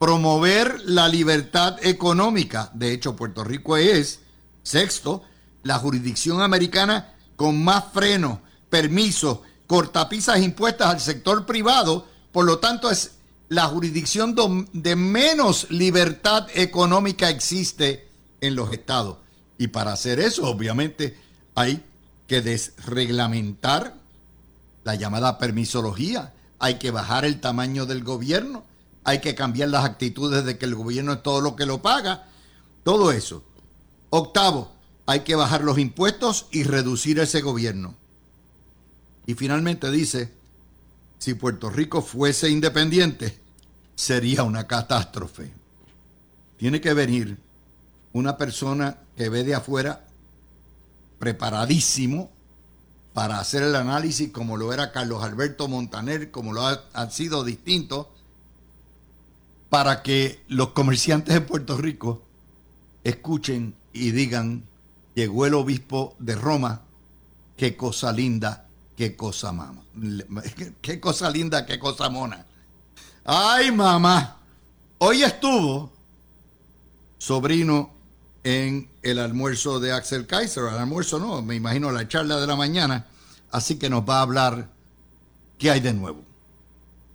promover 0.00 0.80
la 0.86 1.06
libertad 1.06 1.76
económica. 1.84 2.68
De 2.74 2.92
hecho, 2.92 3.14
Puerto 3.14 3.44
Rico 3.44 3.76
es, 3.76 4.18
sexto, 4.64 5.22
la 5.62 5.78
jurisdicción 5.78 6.42
americana 6.42 7.14
con 7.36 7.62
más 7.62 7.84
frenos, 7.92 8.40
permisos, 8.68 9.38
cortapisas 9.68 10.40
impuestas 10.40 10.88
al 10.88 11.00
sector 11.00 11.46
privado. 11.46 12.08
Por 12.32 12.46
lo 12.46 12.58
tanto, 12.58 12.90
es 12.90 13.12
la 13.50 13.66
jurisdicción 13.66 14.36
de 14.72 14.94
menos 14.94 15.70
libertad 15.70 16.46
económica 16.54 17.28
existe 17.28 18.08
en 18.40 18.54
los 18.54 18.72
estados. 18.72 19.18
Y 19.58 19.66
para 19.66 19.92
hacer 19.92 20.20
eso, 20.20 20.44
obviamente, 20.46 21.18
hay 21.56 21.82
que 22.28 22.42
desreglamentar 22.42 23.96
la 24.84 24.94
llamada 24.94 25.36
permisología, 25.38 26.32
hay 26.60 26.78
que 26.78 26.92
bajar 26.92 27.24
el 27.24 27.40
tamaño 27.40 27.86
del 27.86 28.04
gobierno, 28.04 28.62
hay 29.02 29.18
que 29.18 29.34
cambiar 29.34 29.70
las 29.70 29.84
actitudes 29.84 30.44
de 30.44 30.56
que 30.56 30.66
el 30.66 30.76
gobierno 30.76 31.14
es 31.14 31.22
todo 31.24 31.40
lo 31.40 31.56
que 31.56 31.66
lo 31.66 31.82
paga, 31.82 32.28
todo 32.84 33.10
eso. 33.10 33.42
Octavo, 34.10 34.70
hay 35.06 35.20
que 35.20 35.34
bajar 35.34 35.64
los 35.64 35.76
impuestos 35.76 36.46
y 36.52 36.62
reducir 36.62 37.18
ese 37.18 37.40
gobierno. 37.40 37.96
Y 39.26 39.34
finalmente 39.34 39.90
dice, 39.90 40.32
si 41.20 41.34
Puerto 41.34 41.68
Rico 41.68 42.00
fuese 42.00 42.48
independiente, 42.48 43.38
sería 43.94 44.42
una 44.42 44.66
catástrofe. 44.66 45.52
Tiene 46.56 46.80
que 46.80 46.94
venir 46.94 47.36
una 48.14 48.38
persona 48.38 48.96
que 49.16 49.28
ve 49.28 49.44
de 49.44 49.54
afuera 49.54 50.02
preparadísimo 51.18 52.30
para 53.12 53.38
hacer 53.38 53.62
el 53.62 53.76
análisis 53.76 54.30
como 54.30 54.56
lo 54.56 54.72
era 54.72 54.92
Carlos 54.92 55.22
Alberto 55.22 55.68
Montaner, 55.68 56.30
como 56.30 56.54
lo 56.54 56.66
ha, 56.66 57.10
sido 57.10 57.44
distintos, 57.44 58.06
para 59.68 60.02
que 60.02 60.42
los 60.48 60.70
comerciantes 60.70 61.34
de 61.34 61.42
Puerto 61.42 61.76
Rico 61.76 62.22
escuchen 63.04 63.74
y 63.92 64.12
digan, 64.12 64.64
llegó 65.14 65.44
el 65.44 65.52
obispo 65.52 66.16
de 66.18 66.34
Roma, 66.34 66.80
qué 67.58 67.76
cosa 67.76 68.10
linda, 68.10 68.69
qué 69.00 69.16
cosa 69.16 69.50
mama, 69.50 69.82
qué 70.82 71.00
cosa 71.00 71.30
linda, 71.30 71.64
qué 71.64 71.78
cosa 71.78 72.10
mona. 72.10 72.44
Ay, 73.24 73.72
mamá, 73.72 74.36
hoy 74.98 75.22
estuvo 75.22 75.90
sobrino 77.16 77.94
en 78.44 78.90
el 79.02 79.18
almuerzo 79.18 79.80
de 79.80 79.92
Axel 79.92 80.26
Kaiser, 80.26 80.64
el 80.64 80.78
almuerzo 80.78 81.18
no, 81.18 81.40
me 81.40 81.54
imagino 81.54 81.90
la 81.90 82.06
charla 82.08 82.38
de 82.38 82.46
la 82.46 82.56
mañana, 82.56 83.06
así 83.50 83.78
que 83.78 83.88
nos 83.88 84.02
va 84.06 84.18
a 84.18 84.20
hablar 84.20 84.68
qué 85.56 85.70
hay 85.70 85.80
de 85.80 85.94
nuevo. 85.94 86.22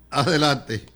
Adelante. 0.09 0.87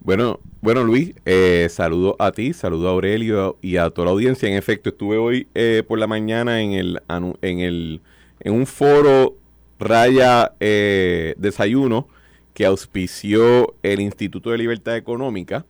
Bueno, 0.00 0.40
bueno 0.62 0.82
Luis, 0.82 1.12
eh, 1.26 1.68
saludo 1.70 2.16
a 2.18 2.32
ti, 2.32 2.54
saludo 2.54 2.88
a 2.88 2.92
Aurelio 2.92 3.58
y 3.60 3.76
a 3.76 3.90
toda 3.90 4.06
la 4.06 4.12
audiencia. 4.12 4.48
En 4.48 4.54
efecto, 4.54 4.88
estuve 4.88 5.18
hoy 5.18 5.46
eh, 5.54 5.82
por 5.86 5.98
la 5.98 6.06
mañana 6.06 6.62
en 6.62 6.72
el, 6.72 7.02
en 7.10 7.60
el 7.60 8.00
en 8.44 8.54
un 8.54 8.66
foro 8.66 9.36
Raya 9.82 10.52
eh, 10.60 11.34
Desayuno 11.38 12.08
que 12.54 12.66
auspició 12.66 13.74
el 13.82 14.00
Instituto 14.00 14.50
de 14.50 14.58
Libertad 14.58 14.96
Económica 14.96 15.64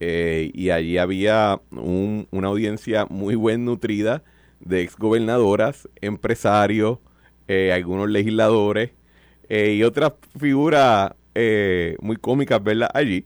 eh, 0.00 0.50
y 0.54 0.70
allí 0.70 0.98
había 0.98 1.60
una 1.70 2.48
audiencia 2.48 3.06
muy 3.06 3.34
bien 3.36 3.64
nutrida 3.64 4.22
de 4.60 4.82
exgobernadoras, 4.82 5.88
empresarios, 6.00 6.98
eh, 7.48 7.72
algunos 7.72 8.08
legisladores 8.10 8.90
eh, 9.48 9.74
y 9.74 9.82
otras 9.82 10.12
figuras 10.38 11.12
muy 12.00 12.16
cómicas 12.16 12.62
verlas 12.62 12.90
allí. 12.94 13.24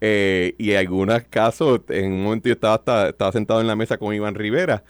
y 0.00 0.70
en 0.72 0.76
algunos 0.76 1.22
casos, 1.24 1.80
en 1.88 2.12
un 2.12 2.22
momento 2.24 2.48
yo 2.48 2.52
estaba, 2.52 3.08
estaba 3.08 3.32
sentado 3.32 3.62
en 3.62 3.66
la 3.66 3.76
mesa 3.76 3.96
con 3.96 4.14
Iván 4.14 4.34
Rivera 4.34 4.84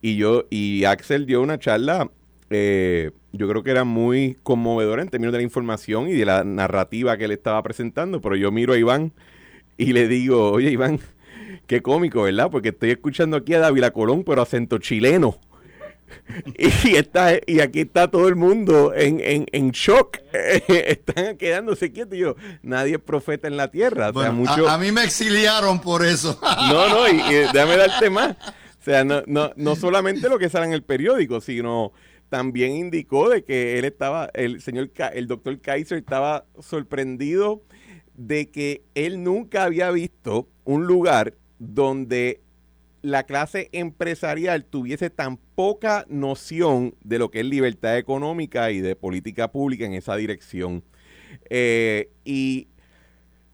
y 0.00 0.16
yo 0.16 0.44
y 0.48 0.84
Axel 0.84 1.26
dio 1.26 1.42
una 1.42 1.58
charla 1.58 2.08
yo 3.34 3.48
creo 3.48 3.64
que 3.64 3.72
era 3.72 3.84
muy 3.84 4.36
conmovedora 4.42 5.02
en 5.02 5.08
términos 5.08 5.32
de 5.32 5.38
la 5.38 5.44
información 5.44 6.08
y 6.08 6.12
de 6.12 6.24
la 6.24 6.44
narrativa 6.44 7.16
que 7.16 7.24
él 7.24 7.32
estaba 7.32 7.62
presentando, 7.62 8.20
pero 8.20 8.36
yo 8.36 8.52
miro 8.52 8.74
a 8.74 8.78
Iván 8.78 9.12
y 9.76 9.92
le 9.92 10.06
digo, 10.06 10.52
oye 10.52 10.70
Iván, 10.70 11.00
qué 11.66 11.82
cómico, 11.82 12.22
¿verdad? 12.22 12.48
Porque 12.50 12.68
estoy 12.68 12.90
escuchando 12.90 13.36
aquí 13.36 13.54
a 13.54 13.58
Dávila 13.58 13.90
Colón, 13.90 14.22
pero 14.24 14.42
acento 14.42 14.78
chileno. 14.78 15.38
y, 16.58 16.94
está, 16.94 17.32
y 17.44 17.58
aquí 17.58 17.80
está 17.80 18.08
todo 18.08 18.28
el 18.28 18.36
mundo 18.36 18.94
en, 18.94 19.18
en, 19.20 19.46
en 19.50 19.70
shock. 19.72 20.18
Están 20.68 21.36
quedándose 21.36 21.90
quietos. 21.90 22.16
yo, 22.16 22.36
nadie 22.62 22.94
es 22.94 23.00
profeta 23.00 23.48
en 23.48 23.56
la 23.56 23.68
tierra. 23.68 24.12
a, 24.14 24.78
mí 24.78 24.92
me 24.92 25.02
exiliaron 25.02 25.80
por 25.80 26.04
eso. 26.04 26.38
no, 26.68 26.88
no, 26.88 27.08
y, 27.08 27.16
déjame 27.52 27.76
darte 27.76 28.10
más. 28.10 28.36
O 28.80 28.84
sea, 28.84 29.02
no, 29.02 29.22
no, 29.26 29.50
no 29.56 29.76
solamente 29.76 30.28
lo 30.28 30.38
que 30.38 30.50
sale 30.50 30.66
en 30.66 30.72
el 30.72 30.82
periódico, 30.82 31.40
sino 31.40 31.92
también 32.28 32.72
indicó 32.72 33.28
de 33.28 33.44
que 33.44 33.78
él 33.78 33.84
estaba, 33.84 34.30
el 34.34 34.60
señor, 34.60 34.90
el 35.12 35.26
doctor 35.26 35.60
Kaiser 35.60 35.98
estaba 35.98 36.46
sorprendido 36.58 37.62
de 38.14 38.50
que 38.50 38.82
él 38.94 39.22
nunca 39.22 39.64
había 39.64 39.90
visto 39.90 40.48
un 40.64 40.86
lugar 40.86 41.34
donde 41.58 42.40
la 43.02 43.24
clase 43.24 43.68
empresarial 43.72 44.64
tuviese 44.64 45.10
tan 45.10 45.36
poca 45.36 46.06
noción 46.08 46.94
de 47.04 47.18
lo 47.18 47.30
que 47.30 47.40
es 47.40 47.46
libertad 47.46 47.98
económica 47.98 48.70
y 48.70 48.80
de 48.80 48.96
política 48.96 49.52
pública 49.52 49.84
en 49.84 49.92
esa 49.92 50.16
dirección. 50.16 50.82
Eh, 51.50 52.08
y 52.24 52.68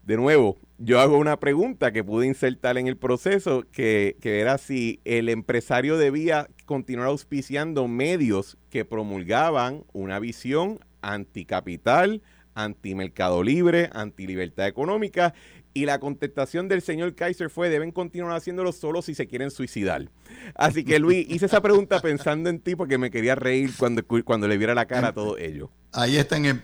de 0.03 0.17
nuevo, 0.17 0.57
yo 0.77 0.99
hago 0.99 1.17
una 1.17 1.39
pregunta 1.39 1.91
que 1.91 2.03
pude 2.03 2.25
insertar 2.25 2.77
en 2.77 2.87
el 2.87 2.97
proceso, 2.97 3.63
que, 3.71 4.17
que, 4.19 4.39
era 4.39 4.57
si 4.57 4.99
el 5.05 5.29
empresario 5.29 5.97
debía 5.97 6.49
continuar 6.65 7.07
auspiciando 7.07 7.87
medios 7.87 8.57
que 8.69 8.83
promulgaban 8.83 9.83
una 9.93 10.19
visión 10.19 10.79
anticapital, 11.01 12.21
anti-mercado 12.55 13.43
libre, 13.43 13.89
anti-libertad 13.93 14.67
económica. 14.67 15.33
Y 15.73 15.85
la 15.85 15.99
contestación 15.99 16.67
del 16.67 16.81
señor 16.81 17.15
Kaiser 17.15 17.49
fue, 17.49 17.69
deben 17.69 17.91
continuar 17.91 18.35
haciéndolo 18.35 18.73
solo 18.73 19.01
si 19.01 19.15
se 19.15 19.27
quieren 19.27 19.51
suicidar. 19.51 20.09
Así 20.53 20.83
que 20.83 20.99
Luis, 20.99 21.25
hice 21.29 21.45
esa 21.45 21.61
pregunta 21.61 22.01
pensando 22.01 22.49
en 22.49 22.59
ti 22.59 22.75
porque 22.75 22.97
me 22.97 23.09
quería 23.09 23.35
reír 23.35 23.71
cuando, 23.77 24.03
cuando 24.25 24.49
le 24.49 24.57
viera 24.57 24.75
la 24.75 24.85
cara 24.85 25.09
a 25.09 25.13
todo 25.13 25.37
ello. 25.37 25.71
Ahí 25.93 26.17
está, 26.17 26.35
en 26.35 26.61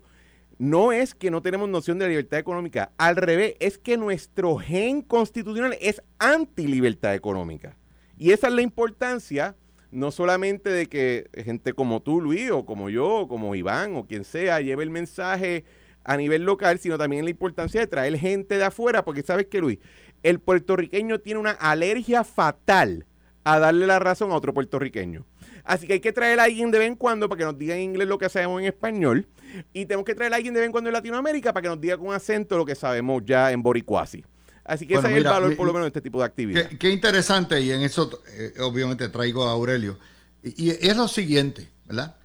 no 0.60 0.94
es 0.94 1.14
que 1.14 1.30
no 1.30 1.42
tenemos 1.42 1.68
noción 1.68 2.00
de 2.00 2.08
libertad 2.08 2.40
económica, 2.40 2.94
al 2.98 3.18
revés, 3.18 3.56
es 3.60 3.78
que 3.78 3.98
nuestro 3.98 4.56
gen 4.56 5.02
constitucional 5.02 5.78
es 5.82 6.02
anti-libertad 6.20 7.16
económica. 7.16 7.76
Y 8.18 8.32
esa 8.32 8.48
es 8.48 8.54
la 8.54 8.62
importancia, 8.62 9.58
no 9.92 10.12
solamente 10.12 10.70
de 10.70 10.88
que 10.88 11.30
gente 11.44 11.74
como 11.74 12.02
tú, 12.02 12.22
Luis, 12.22 12.52
o 12.52 12.66
como 12.66 12.90
yo, 12.90 13.22
o 13.22 13.28
como 13.28 13.56
Iván, 13.56 13.96
o 13.96 14.06
quien 14.06 14.24
sea, 14.24 14.62
lleve 14.62 14.84
el 14.84 14.90
mensaje 14.90 15.66
a 16.04 16.18
nivel 16.18 16.44
local, 16.44 16.80
sino 16.80 16.98
también 16.98 17.26
la 17.26 17.32
importancia 17.32 17.80
de 17.80 17.88
traer 17.88 18.18
gente 18.18 18.58
de 18.58 18.64
afuera, 18.64 19.04
porque 19.04 19.24
sabes 19.24 19.48
que, 19.48 19.60
Luis, 19.60 19.80
el 20.24 20.40
puertorriqueño 20.40 21.20
tiene 21.20 21.40
una 21.40 21.52
alergia 21.52 22.24
fatal 22.24 23.06
a 23.44 23.60
darle 23.60 23.88
la 23.88 24.00
razón 24.00 24.32
a 24.32 24.36
otro 24.36 24.54
puertorriqueño. 24.54 25.26
Así 25.64 25.88
que 25.88 25.94
hay 25.94 26.00
que 26.00 26.12
traer 26.12 26.40
a 26.40 26.44
alguien 26.44 26.72
de 26.72 26.80
vez 26.80 26.88
en 26.88 26.96
cuando 26.96 27.30
para 27.30 27.40
que 27.40 27.46
nos 27.46 27.58
diga 27.58 27.76
en 27.76 27.82
inglés 27.82 28.08
lo 28.08 28.18
que 28.18 28.30
sabemos 28.30 28.62
en 28.62 28.68
español. 28.68 29.28
Y 29.74 29.86
tenemos 29.86 30.06
que 30.06 30.16
traer 30.16 30.34
a 30.34 30.38
alguien 30.38 30.54
de 30.54 30.62
vez 30.62 30.66
en 30.68 30.72
cuando 30.72 30.90
en 30.90 30.94
Latinoamérica 30.94 31.54
para 31.54 31.64
que 31.64 31.70
nos 31.70 31.82
diga 31.82 31.98
con 31.98 32.14
acento 32.14 32.58
lo 32.58 32.66
que 32.66 32.76
sabemos 32.76 33.24
ya 33.26 33.52
en 33.52 33.62
boricuasi. 33.62 34.24
Así 34.64 34.86
que 34.86 34.96
ese 34.96 35.08
es 35.10 35.18
el 35.18 35.24
valor, 35.24 35.56
por 35.56 35.66
lo 35.66 35.74
menos, 35.74 35.86
de 35.86 35.90
este 35.90 36.02
tipo 36.02 36.20
de 36.20 36.26
actividad. 36.26 36.70
Qué, 36.80 36.90
interesante, 36.92 37.60
y 37.60 37.72
en 37.72 37.82
eso 37.82 38.22
eh, 38.28 38.54
obviamente 38.60 39.10
traigo 39.10 39.46
a 39.46 39.52
Aurelio. 39.52 39.98
Y, 40.44 40.70
es 40.70 40.96
lo 40.96 41.08
siguiente, 41.08 41.70
¿verdad? 41.86 42.16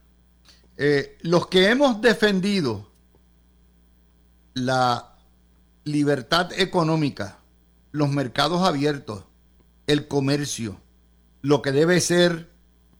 Eh, 0.76 1.16
los 1.22 1.46
que 1.46 1.70
hemos 1.70 2.00
defendido 2.00 2.90
la 4.54 5.14
libertad 5.84 6.50
económica, 6.58 7.38
los 7.92 8.10
mercados 8.10 8.62
abiertos, 8.62 9.24
el 9.86 10.08
comercio, 10.08 10.80
lo 11.42 11.62
que 11.62 11.72
debe 11.72 12.00
ser 12.00 12.50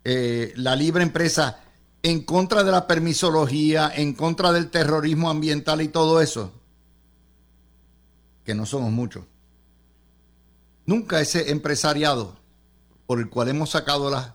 eh, 0.04 0.52
la 0.56 0.76
libre 0.76 1.02
empresa 1.02 1.60
en 2.02 2.22
contra 2.22 2.62
de 2.62 2.70
la 2.70 2.86
permisología, 2.86 3.90
en 3.94 4.12
contra 4.12 4.52
del 4.52 4.70
terrorismo 4.70 5.30
ambiental 5.30 5.80
y 5.80 5.88
todo 5.88 6.20
eso, 6.20 6.52
que 8.44 8.54
no 8.54 8.66
somos 8.66 8.90
muchos. 8.90 9.24
Nunca 10.86 11.20
ese 11.20 11.50
empresariado 11.50 12.36
por 13.06 13.18
el 13.18 13.28
cual 13.28 13.48
hemos 13.48 13.70
sacado 13.70 14.10
la, 14.10 14.34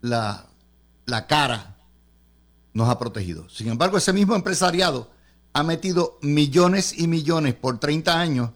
la, 0.00 0.46
la 1.06 1.26
cara 1.26 1.76
nos 2.72 2.88
ha 2.88 2.98
protegido. 2.98 3.48
Sin 3.48 3.68
embargo, 3.68 3.98
ese 3.98 4.12
mismo 4.12 4.34
empresariado 4.34 5.10
ha 5.52 5.62
metido 5.62 6.18
millones 6.22 6.98
y 6.98 7.08
millones 7.08 7.54
por 7.54 7.80
30 7.80 8.20
años 8.20 8.50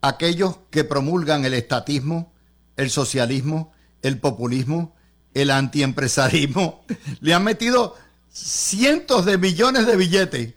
aquellos 0.00 0.58
que 0.70 0.84
promulgan 0.84 1.44
el 1.44 1.54
estatismo, 1.54 2.32
el 2.76 2.90
socialismo, 2.90 3.72
el 4.02 4.18
populismo, 4.18 4.94
el 5.34 5.50
antiempresarismo, 5.50 6.84
le 7.20 7.34
han 7.34 7.44
metido 7.44 7.96
cientos 8.30 9.24
de 9.24 9.38
millones 9.38 9.86
de 9.86 9.96
billetes. 9.96 10.54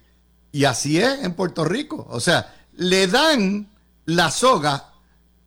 Y 0.52 0.64
así 0.64 0.98
es 0.98 1.24
en 1.24 1.34
Puerto 1.34 1.64
Rico. 1.64 2.06
O 2.10 2.20
sea, 2.20 2.54
le 2.74 3.06
dan 3.06 3.71
la 4.04 4.30
soga 4.30 4.92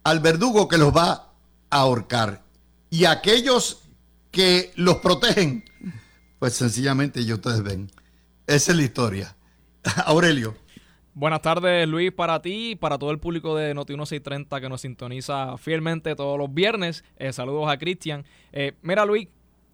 al 0.03 0.20
verdugo 0.20 0.68
que 0.68 0.78
los 0.78 0.95
va 0.95 1.32
a 1.70 1.78
ahorcar. 1.78 2.43
Y 2.89 3.06
aquellos 3.06 3.84
que 4.32 4.72
los 4.76 4.97
protegen, 4.97 5.66
pues 6.39 6.53
sencillamente, 6.53 7.22
y 7.22 7.34
ustedes 7.34 7.64
ven, 7.64 7.91
Esa 8.47 8.72
es 8.72 8.78
la 8.78 8.84
historia. 8.84 9.36
Aurelio. 10.06 10.56
Buenas 11.14 11.41
tardes, 11.41 11.88
Luis, 11.88 12.12
para 12.12 12.41
ti 12.41 12.72
y 12.72 12.76
para 12.76 12.97
todo 12.97 13.10
el 13.12 13.20
público 13.20 13.56
de 13.56 13.74
Noti 13.74 13.93
1630 13.93 14.60
que 14.60 14.68
nos 14.68 14.82
sintoniza 14.82 15.58
fielmente 15.58 16.14
todos 16.14 16.38
los 16.38 16.53
viernes. 16.53 17.06
Eh, 17.18 17.32
saludos 17.32 17.70
a 17.70 17.78
Cristian. 17.78 18.26
Eh, 18.51 18.74
mira, 18.82 19.06
Luis, 19.06 19.30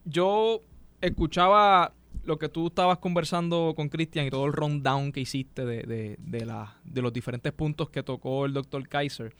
yo 0.05 0.61
escuchaba 1.01 1.93
lo 2.23 2.37
que 2.37 2.49
tú 2.49 2.67
estabas 2.67 2.99
conversando 2.99 3.73
con 3.75 3.89
Cristian 3.89 4.25
y 4.25 4.29
todo 4.29 4.45
el 4.45 4.53
rundown 4.53 5.11
que 5.11 5.21
hiciste 5.21 5.65
de, 5.65 6.17
de, 6.17 6.45
la, 6.45 6.77
de 6.83 7.01
los 7.01 7.13
diferentes 7.13 7.51
puntos 7.51 7.89
que 7.89 8.03
tocó 8.03 8.45
el 8.45 8.53
doctor 8.53 8.87
Kaiser. 8.87 9.33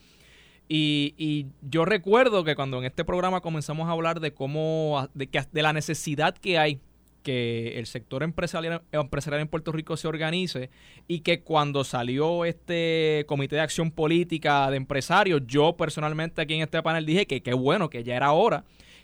Y, 0.67 1.13
y, 1.17 1.47
yo 1.61 1.83
recuerdo 1.85 2.43
que 2.43 2.55
cuando 2.55 2.77
en 2.79 2.85
este 2.85 3.03
programa 3.03 3.41
comenzamos 3.41 3.89
a 3.89 3.91
hablar 3.91 4.19
de 4.19 4.33
cómo, 4.33 5.09
de, 5.13 5.27
de 5.51 5.61
la 5.61 5.73
necesidad 5.73 6.37
que 6.37 6.57
hay 6.57 6.79
que 7.23 7.77
el 7.77 7.85
sector 7.85 8.23
empresarial, 8.23 8.81
empresarial 8.91 9.41
en 9.41 9.47
Puerto 9.47 9.71
Rico 9.71 9.95
se 9.95 10.07
organice 10.07 10.69
y 11.07 11.19
que 11.19 11.41
cuando 11.41 11.83
salió 11.83 12.45
este 12.45 13.25
comité 13.27 13.57
de 13.57 13.61
acción 13.61 13.91
política 13.91 14.71
de 14.71 14.77
empresarios, 14.77 15.43
yo 15.45 15.75
personalmente 15.77 16.41
aquí 16.41 16.55
en 16.55 16.61
este 16.61 16.81
panel 16.81 17.05
dije 17.05 17.27
que 17.27 17.43
qué 17.43 17.53
bueno, 17.53 17.89
que 17.89 18.03
ya 18.03 18.15
era 18.15 18.31
hora 18.31 18.63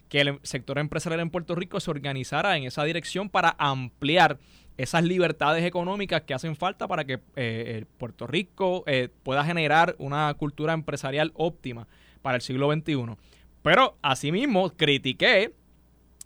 que 0.10 0.22
el 0.22 0.40
sector 0.44 0.78
empresarial 0.78 1.20
en 1.20 1.30
Puerto 1.30 1.56
Rico 1.56 1.80
se 1.80 1.92
organizara 1.92 2.58
en 2.58 2.64
esa 2.64 2.84
dirección 2.84 3.30
para 3.30 3.56
ampliar 3.58 4.40
esas 4.78 5.04
libertades 5.04 5.66
económicas 5.66 6.22
que 6.22 6.34
hacen 6.34 6.56
falta 6.56 6.88
para 6.88 7.06
que 7.06 7.20
eh, 7.36 7.86
Puerto 7.98 8.28
Rico 8.28 8.84
eh, 8.86 9.10
pueda 9.24 9.44
generar 9.44 9.96
una 9.98 10.34
cultura 10.36 10.74
empresarial 10.74 11.32
óptima 11.36 11.88
para 12.22 12.36
el 12.36 12.42
siglo 12.42 12.72
XXI. 12.72 13.16
Pero 13.64 13.98
asimismo 14.02 14.70
critiqué 14.72 15.54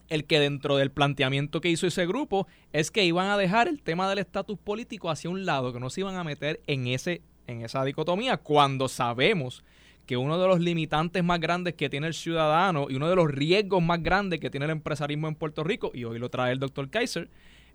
el 0.10 0.26
que 0.26 0.42
dentro 0.42 0.76
del 0.76 0.92
planteamiento 0.92 1.62
que 1.62 1.70
hizo 1.70 1.88
ese 1.88 2.06
grupo 2.06 2.46
es 2.74 2.92
que 2.92 3.06
iban 3.06 3.30
a 3.30 3.38
dejar 3.38 3.70
el 3.70 3.82
tema 3.82 4.10
del 4.10 4.20
estatus 4.20 4.60
político 4.60 5.10
hacia 5.10 5.30
un 5.30 5.46
lado, 5.46 5.72
que 5.72 5.80
no 5.80 5.90
se 5.90 6.02
iban 6.02 6.18
a 6.18 6.26
meter 6.26 6.62
en, 6.68 6.88
ese, 6.88 7.22
en 7.48 7.62
esa 7.62 7.86
dicotomía 7.86 8.36
cuando 8.36 8.90
sabemos 8.90 9.64
que 10.06 10.18
uno 10.18 10.40
de 10.40 10.48
los 10.48 10.60
limitantes 10.60 11.24
más 11.24 11.40
grandes 11.40 11.76
que 11.76 11.90
tiene 11.90 12.08
el 12.08 12.14
ciudadano 12.14 12.88
y 12.90 12.96
uno 12.96 13.10
de 13.10 13.16
los 13.16 13.30
riesgos 13.30 13.82
más 13.82 14.02
grandes 14.02 14.40
que 14.40 14.50
tiene 14.50 14.66
el 14.66 14.72
empresarismo 14.72 15.28
en 15.28 15.36
Puerto 15.36 15.64
Rico, 15.64 15.92
y 15.94 16.04
hoy 16.04 16.20
lo 16.20 16.30
trae 16.30 16.52
el 16.52 16.60
doctor 16.60 16.90
Kaiser, 16.90 17.30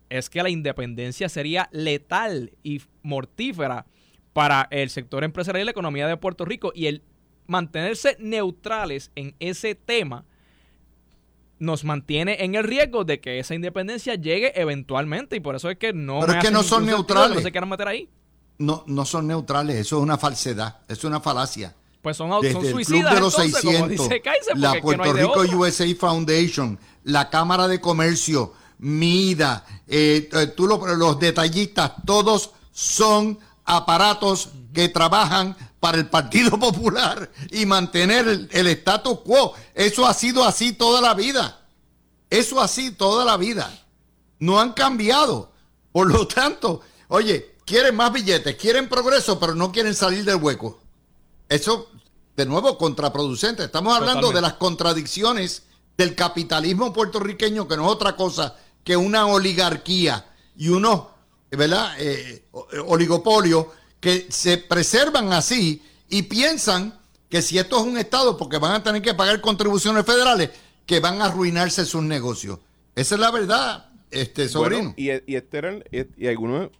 es 0.08 0.30
que 0.30 0.42
la 0.42 0.50
independencia 0.50 1.28
sería 1.28 1.68
letal 1.72 2.52
y 2.62 2.82
mortífera 3.02 3.86
para 4.32 4.68
el 4.70 4.90
sector 4.90 5.24
empresarial 5.24 5.62
y 5.62 5.64
la 5.64 5.70
economía 5.70 6.06
de 6.06 6.16
Puerto 6.16 6.44
Rico 6.44 6.72
y 6.74 6.86
el 6.86 7.02
mantenerse 7.46 8.16
neutrales 8.20 9.10
en 9.14 9.34
ese 9.40 9.74
tema 9.74 10.24
nos 11.58 11.84
mantiene 11.84 12.44
en 12.44 12.54
el 12.54 12.64
riesgo 12.64 13.04
de 13.04 13.20
que 13.20 13.38
esa 13.38 13.54
independencia 13.54 14.14
llegue 14.14 14.52
eventualmente 14.60 15.36
y 15.36 15.40
por 15.40 15.56
eso 15.56 15.70
es 15.70 15.78
que 15.78 15.92
no 15.92 16.20
Pero 16.20 16.34
es 16.34 16.44
que 16.44 16.50
no 16.50 16.62
son 16.62 16.84
neutrales. 16.84 17.36
No 17.36 17.42
se 17.42 17.50
quieran 17.50 17.70
meter 17.70 17.88
ahí. 17.88 18.10
No, 18.58 18.84
no 18.86 19.04
son 19.04 19.26
neutrales, 19.26 19.76
eso 19.76 19.96
es 19.96 20.02
una 20.02 20.18
falsedad, 20.18 20.80
eso 20.88 20.92
es 20.92 21.04
una 21.04 21.20
falacia. 21.20 21.74
Pues 22.06 22.18
son, 22.18 22.30
Desde 22.40 22.52
son 22.52 22.64
el 22.64 22.70
suicidas, 22.70 23.00
Club 23.00 23.14
de 23.16 23.20
los 23.20 23.36
entonces, 23.36 23.62
600, 23.62 24.58
la 24.58 24.80
Puerto 24.80 25.12
Rico 25.12 25.40
USA 25.56 25.92
Foundation, 25.96 26.78
la 27.02 27.28
Cámara 27.28 27.66
de 27.66 27.80
Comercio, 27.80 28.52
MIDA, 28.78 29.66
eh, 29.88 30.28
eh, 30.32 30.46
tú 30.56 30.68
los 30.68 31.18
detallistas, 31.18 31.94
todos 32.06 32.52
son 32.70 33.40
aparatos 33.64 34.50
que 34.72 34.88
trabajan 34.88 35.56
para 35.80 35.98
el 35.98 36.06
Partido 36.08 36.50
Popular 36.60 37.28
y 37.50 37.66
mantener 37.66 38.28
el, 38.28 38.48
el 38.52 38.68
status 38.68 39.18
quo. 39.24 39.54
Eso 39.74 40.06
ha 40.06 40.14
sido 40.14 40.44
así 40.44 40.74
toda 40.74 41.00
la 41.00 41.12
vida. 41.12 41.60
Eso 42.30 42.60
así 42.60 42.92
toda 42.92 43.24
la 43.24 43.36
vida. 43.36 43.68
No 44.38 44.60
han 44.60 44.74
cambiado. 44.74 45.50
Por 45.90 46.06
lo 46.12 46.28
tanto, 46.28 46.82
oye, 47.08 47.56
quieren 47.64 47.96
más 47.96 48.12
billetes, 48.12 48.54
quieren 48.54 48.88
progreso, 48.88 49.40
pero 49.40 49.56
no 49.56 49.72
quieren 49.72 49.96
salir 49.96 50.24
del 50.24 50.36
hueco. 50.36 50.86
Eso, 51.48 51.88
de 52.36 52.46
nuevo, 52.46 52.76
contraproducente. 52.76 53.64
Estamos 53.64 53.96
hablando 53.96 54.30
de 54.30 54.42
las 54.42 54.54
contradicciones 54.54 55.64
del 55.96 56.14
capitalismo 56.14 56.92
puertorriqueño, 56.92 57.66
que 57.66 57.76
no 57.76 57.86
es 57.86 57.92
otra 57.92 58.14
cosa 58.14 58.56
que 58.84 58.96
una 58.96 59.26
oligarquía 59.26 60.26
y 60.56 60.68
unos, 60.68 61.06
¿verdad? 61.50 61.94
Eh, 61.98 62.44
oligopolios 62.86 63.66
que 63.98 64.26
se 64.28 64.58
preservan 64.58 65.32
así 65.32 65.82
y 66.08 66.22
piensan 66.22 66.98
que 67.28 67.42
si 67.42 67.58
esto 67.58 67.78
es 67.78 67.82
un 67.82 67.98
Estado, 67.98 68.36
porque 68.36 68.58
van 68.58 68.72
a 68.72 68.82
tener 68.82 69.02
que 69.02 69.14
pagar 69.14 69.40
contribuciones 69.40 70.04
federales, 70.04 70.50
que 70.84 71.00
van 71.00 71.20
a 71.20 71.26
arruinarse 71.26 71.84
sus 71.84 72.02
negocios. 72.02 72.60
Esa 72.94 73.16
es 73.16 73.20
la 73.20 73.30
verdad, 73.30 73.90
este 74.10 74.48
sobrino. 74.48 74.94
y, 74.96 75.10
y, 75.10 75.36
este 75.36 75.82
y, 76.16 76.26
algunos, 76.28 76.70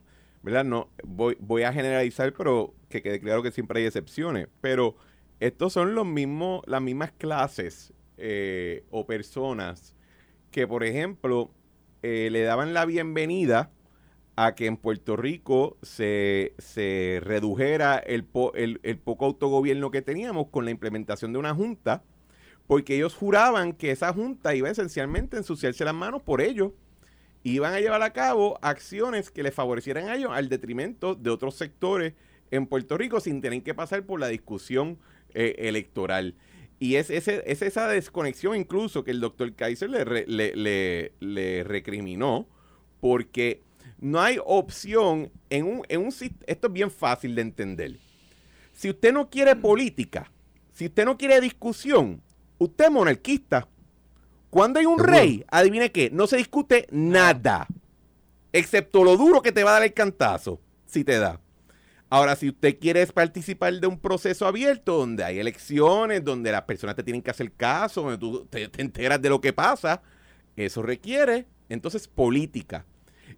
¿verdad? 0.42 0.64
No, 0.64 0.88
voy, 1.02 1.36
voy 1.40 1.64
a 1.64 1.72
generalizar, 1.72 2.32
pero 2.34 2.74
que 2.88 3.02
quede 3.02 3.20
claro 3.20 3.42
que 3.42 3.50
siempre 3.50 3.80
hay 3.80 3.86
excepciones. 3.86 4.48
Pero 4.60 4.96
estos 5.40 5.72
son 5.72 5.94
los 5.94 6.06
mismos, 6.06 6.62
las 6.66 6.80
mismas 6.80 7.12
clases 7.12 7.92
eh, 8.16 8.84
o 8.90 9.06
personas 9.06 9.94
que, 10.50 10.66
por 10.66 10.84
ejemplo, 10.84 11.50
eh, 12.02 12.28
le 12.30 12.42
daban 12.42 12.72
la 12.72 12.86
bienvenida 12.86 13.70
a 14.36 14.54
que 14.54 14.66
en 14.66 14.76
Puerto 14.76 15.16
Rico 15.16 15.78
se, 15.82 16.54
se 16.58 17.20
redujera 17.22 17.96
el, 17.98 18.26
el, 18.54 18.98
poco 18.98 19.24
autogobierno 19.24 19.90
que 19.90 20.02
teníamos 20.02 20.48
con 20.48 20.64
la 20.64 20.70
implementación 20.70 21.32
de 21.32 21.38
una 21.38 21.54
junta, 21.54 22.04
porque 22.66 22.96
ellos 22.96 23.14
juraban 23.14 23.72
que 23.72 23.90
esa 23.90 24.12
junta 24.12 24.54
iba 24.54 24.70
esencialmente 24.70 25.36
a 25.36 25.40
ensuciarse 25.40 25.84
las 25.84 25.94
manos 25.94 26.22
por 26.22 26.40
ellos. 26.40 26.72
Iban 27.42 27.74
a 27.74 27.80
llevar 27.80 28.02
a 28.02 28.12
cabo 28.12 28.58
acciones 28.60 29.30
que 29.30 29.42
les 29.42 29.54
favorecieran 29.54 30.08
a 30.08 30.16
ellos 30.16 30.32
al 30.32 30.48
detrimento 30.48 31.14
de 31.14 31.30
otros 31.30 31.54
sectores 31.54 32.14
en 32.50 32.66
Puerto 32.66 32.98
Rico 32.98 33.20
sin 33.20 33.40
tener 33.40 33.62
que 33.62 33.74
pasar 33.74 34.04
por 34.04 34.20
la 34.20 34.28
discusión 34.28 34.98
eh, 35.36 35.68
electoral. 35.68 36.34
Y 36.78 36.96
es, 36.96 37.10
es, 37.10 37.28
es, 37.28 37.62
esa 37.62 37.88
desconexión 37.88 38.56
incluso 38.56 39.04
que 39.04 39.10
el 39.10 39.20
doctor 39.20 39.54
Kaiser 39.54 39.88
le, 39.88 40.26
le, 40.26 41.12
le 41.20 41.64
recriminó, 41.64 42.48
porque 43.00 43.62
no 43.98 44.20
hay 44.20 44.38
opción 44.44 45.30
en 45.48 45.64
un, 45.64 45.82
en 45.88 46.00
un... 46.00 46.08
Esto 46.08 46.66
es 46.66 46.72
bien 46.72 46.90
fácil 46.90 47.34
de 47.34 47.42
entender. 47.42 47.98
Si 48.72 48.90
usted 48.90 49.12
no 49.12 49.30
quiere 49.30 49.56
política, 49.56 50.30
si 50.72 50.86
usted 50.86 51.04
no 51.04 51.16
quiere 51.16 51.40
discusión, 51.40 52.20
usted 52.58 52.86
es 52.86 52.90
monarquista. 52.90 53.68
Cuando 54.50 54.78
hay 54.78 54.86
un 54.86 54.98
rey, 54.98 55.44
adivine 55.50 55.92
qué, 55.92 56.10
no 56.10 56.26
se 56.26 56.36
discute 56.36 56.86
nada. 56.90 57.66
Excepto 58.52 59.04
lo 59.04 59.16
duro 59.16 59.42
que 59.42 59.52
te 59.52 59.64
va 59.64 59.70
a 59.70 59.74
dar 59.74 59.82
el 59.82 59.94
cantazo, 59.94 60.60
si 60.86 61.04
te 61.04 61.18
da. 61.18 61.40
Ahora, 62.08 62.36
si 62.36 62.48
usted 62.48 62.78
quiere 62.78 63.04
participar 63.08 63.74
de 63.74 63.86
un 63.86 63.98
proceso 63.98 64.46
abierto 64.46 64.96
donde 64.98 65.24
hay 65.24 65.40
elecciones, 65.40 66.24
donde 66.24 66.52
las 66.52 66.62
personas 66.62 66.94
te 66.94 67.02
tienen 67.02 67.22
que 67.22 67.30
hacer 67.30 67.50
caso, 67.52 68.02
donde 68.02 68.18
tú 68.18 68.46
te 68.46 68.70
enteras 68.80 69.20
de 69.20 69.28
lo 69.28 69.40
que 69.40 69.52
pasa, 69.52 70.02
eso 70.56 70.82
requiere 70.82 71.46
entonces 71.68 72.06
política. 72.06 72.86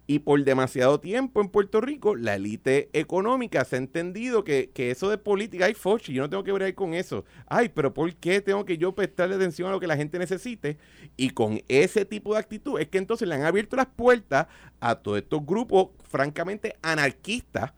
Y 0.05 0.19
por 0.19 0.43
demasiado 0.43 0.99
tiempo 0.99 1.41
en 1.41 1.49
Puerto 1.49 1.81
Rico, 1.81 2.15
la 2.15 2.35
élite 2.35 2.89
económica 2.93 3.63
se 3.63 3.75
ha 3.75 3.79
entendido 3.79 4.43
que, 4.43 4.71
eso 4.75 5.09
de 5.09 5.17
política, 5.17 5.65
ay, 5.65 5.75
Fochi, 5.75 6.13
yo 6.13 6.23
no 6.23 6.29
tengo 6.29 6.43
que 6.43 6.51
ver 6.51 6.73
con 6.73 6.93
eso. 6.93 7.25
Ay, 7.47 7.69
pero 7.69 7.93
¿por 7.93 8.15
qué 8.15 8.41
tengo 8.41 8.65
que 8.65 8.77
yo 8.77 8.93
prestarle 8.93 9.35
atención 9.35 9.69
a 9.69 9.71
lo 9.71 9.79
que 9.79 9.87
la 9.87 9.97
gente 9.97 10.17
necesite? 10.17 10.77
Y 11.15 11.29
con 11.31 11.61
ese 11.67 12.05
tipo 12.05 12.33
de 12.33 12.39
actitud 12.39 12.79
es 12.79 12.87
que 12.87 12.97
entonces 12.97 13.27
le 13.27 13.35
han 13.35 13.43
abierto 13.43 13.75
las 13.75 13.87
puertas 13.87 14.47
a 14.79 14.95
todos 14.95 15.19
estos 15.19 15.45
grupos, 15.45 15.89
francamente, 16.07 16.75
anarquistas, 16.81 17.73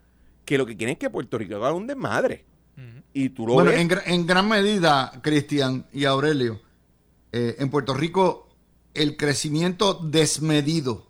que 0.45 0.57
lo 0.57 0.65
que 0.65 0.75
quieren 0.77 0.93
es 0.93 0.99
que 0.99 1.09
Puerto 1.09 1.37
Rico 1.37 1.55
haga 1.55 1.73
un 1.73 1.87
desmadre. 1.87 2.45
Y 3.13 3.29
tú 3.29 3.45
lo 3.45 3.53
bueno, 3.53 3.71
ves. 3.71 3.79
En, 3.79 3.91
en, 4.05 4.25
gran 4.25 4.47
medida, 4.47 5.11
Cristian 5.21 5.85
y 5.91 6.05
Aurelio, 6.05 6.61
eh, 7.31 7.57
en 7.59 7.69
Puerto 7.69 7.93
Rico 7.93 8.47
el 8.93 9.17
crecimiento 9.17 9.93
desmedido 9.93 11.07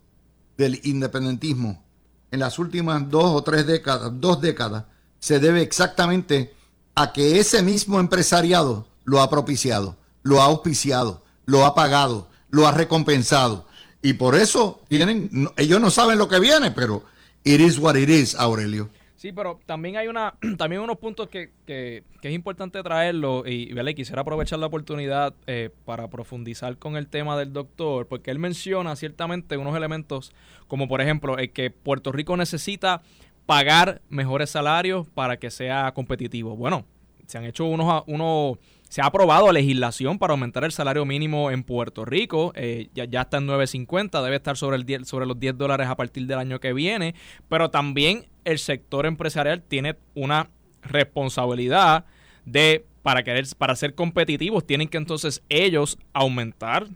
del 0.58 0.80
independentismo 0.84 1.84
en 2.32 2.40
las 2.40 2.60
últimas 2.60 3.10
dos 3.10 3.26
o 3.26 3.44
tres 3.44 3.68
décadas, 3.68 4.12
dos 4.16 4.42
décadas, 4.42 4.86
se 5.20 5.40
debe 5.40 5.62
exactamente 5.62 6.54
a 6.96 7.14
que 7.14 7.40
ese 7.40 7.62
mismo 7.62 8.00
empresariado 8.00 8.88
lo 9.04 9.22
ha 9.22 9.30
propiciado, 9.30 9.98
lo 10.24 10.42
ha 10.42 10.46
auspiciado, 10.46 11.24
lo 11.46 11.66
ha 11.66 11.76
pagado, 11.76 12.30
lo 12.50 12.68
ha 12.68 12.72
recompensado. 12.72 13.68
Y 14.02 14.14
por 14.14 14.36
eso 14.36 14.82
tienen, 14.88 15.50
ellos 15.58 15.82
no 15.82 15.92
saben 15.92 16.18
lo 16.18 16.28
que 16.28 16.40
viene, 16.40 16.72
pero 16.72 17.04
it 17.44 17.60
is 17.60 17.78
what 17.78 17.96
it 17.96 18.10
is, 18.10 18.34
Aurelio. 18.36 18.90
Sí, 19.22 19.32
pero 19.32 19.60
también 19.68 19.98
hay 19.98 20.08
una, 20.08 20.34
también 20.58 20.82
unos 20.82 20.98
puntos 20.98 21.28
que, 21.28 21.52
que, 21.68 22.04
es 22.24 22.34
importante 22.34 22.82
traerlo 22.82 23.44
y, 23.46 23.72
¿vale? 23.72 23.94
quisiera 23.94 24.24
aprovechar 24.24 24.58
la 24.58 24.66
oportunidad 24.66 25.36
eh, 25.46 25.70
para 25.86 26.08
profundizar 26.08 26.76
con 26.80 26.98
el 26.98 27.06
tema 27.06 27.38
del 27.38 27.54
doctor, 27.54 28.08
porque 28.08 28.32
él 28.32 28.40
menciona 28.40 28.96
ciertamente 28.96 29.58
unos 29.58 29.78
elementos 29.78 30.34
como 30.68 30.88
por 30.88 31.02
ejemplo 31.02 31.38
el 31.38 31.52
que 31.52 31.70
Puerto 31.70 32.12
Rico 32.12 32.36
necesita 32.36 33.04
pagar 33.46 34.02
mejores 34.10 34.50
salarios 34.50 35.08
para 35.10 35.38
que 35.38 35.52
sea 35.52 35.92
competitivo. 35.94 36.56
Bueno, 36.56 36.86
se 37.28 37.38
han 37.38 37.46
hecho 37.46 37.66
unos, 37.66 38.04
unos 38.08 38.58
se 38.92 39.02
ha 39.02 39.06
aprobado 39.06 39.50
legislación 39.54 40.20
para 40.20 40.34
aumentar 40.34 40.66
el 40.66 40.74
salario 40.74 41.06
mínimo 41.06 41.50
en 41.50 41.64
Puerto 41.64 42.04
Rico. 42.04 42.52
Eh, 42.58 42.90
ya, 42.94 43.22
está 43.22 43.38
en 43.38 43.48
9.50, 43.48 44.22
debe 44.22 44.36
estar 44.36 44.58
sobre, 44.58 44.76
el 44.76 44.86
10, 44.86 45.08
sobre 45.08 45.26
los 45.26 45.40
10 45.40 45.58
dólares 45.58 45.88
a 45.88 45.96
partir 45.96 46.28
del 46.28 46.38
año 46.38 46.60
que 46.60 46.74
viene. 46.74 47.16
Pero 47.48 47.72
también 47.72 48.26
el 48.44 48.60
sector 48.60 49.06
empresarial 49.06 49.62
tiene 49.62 49.96
una 50.14 50.50
responsabilidad 50.82 52.04
de, 52.44 52.86
para, 53.02 53.24
querer, 53.24 53.46
para 53.58 53.78
ser 53.78 53.96
competitivos, 53.96 54.68
tienen 54.68 54.90
que 54.90 54.98
entonces 54.98 55.42
ellos 55.48 55.98
aumentar 56.12 56.88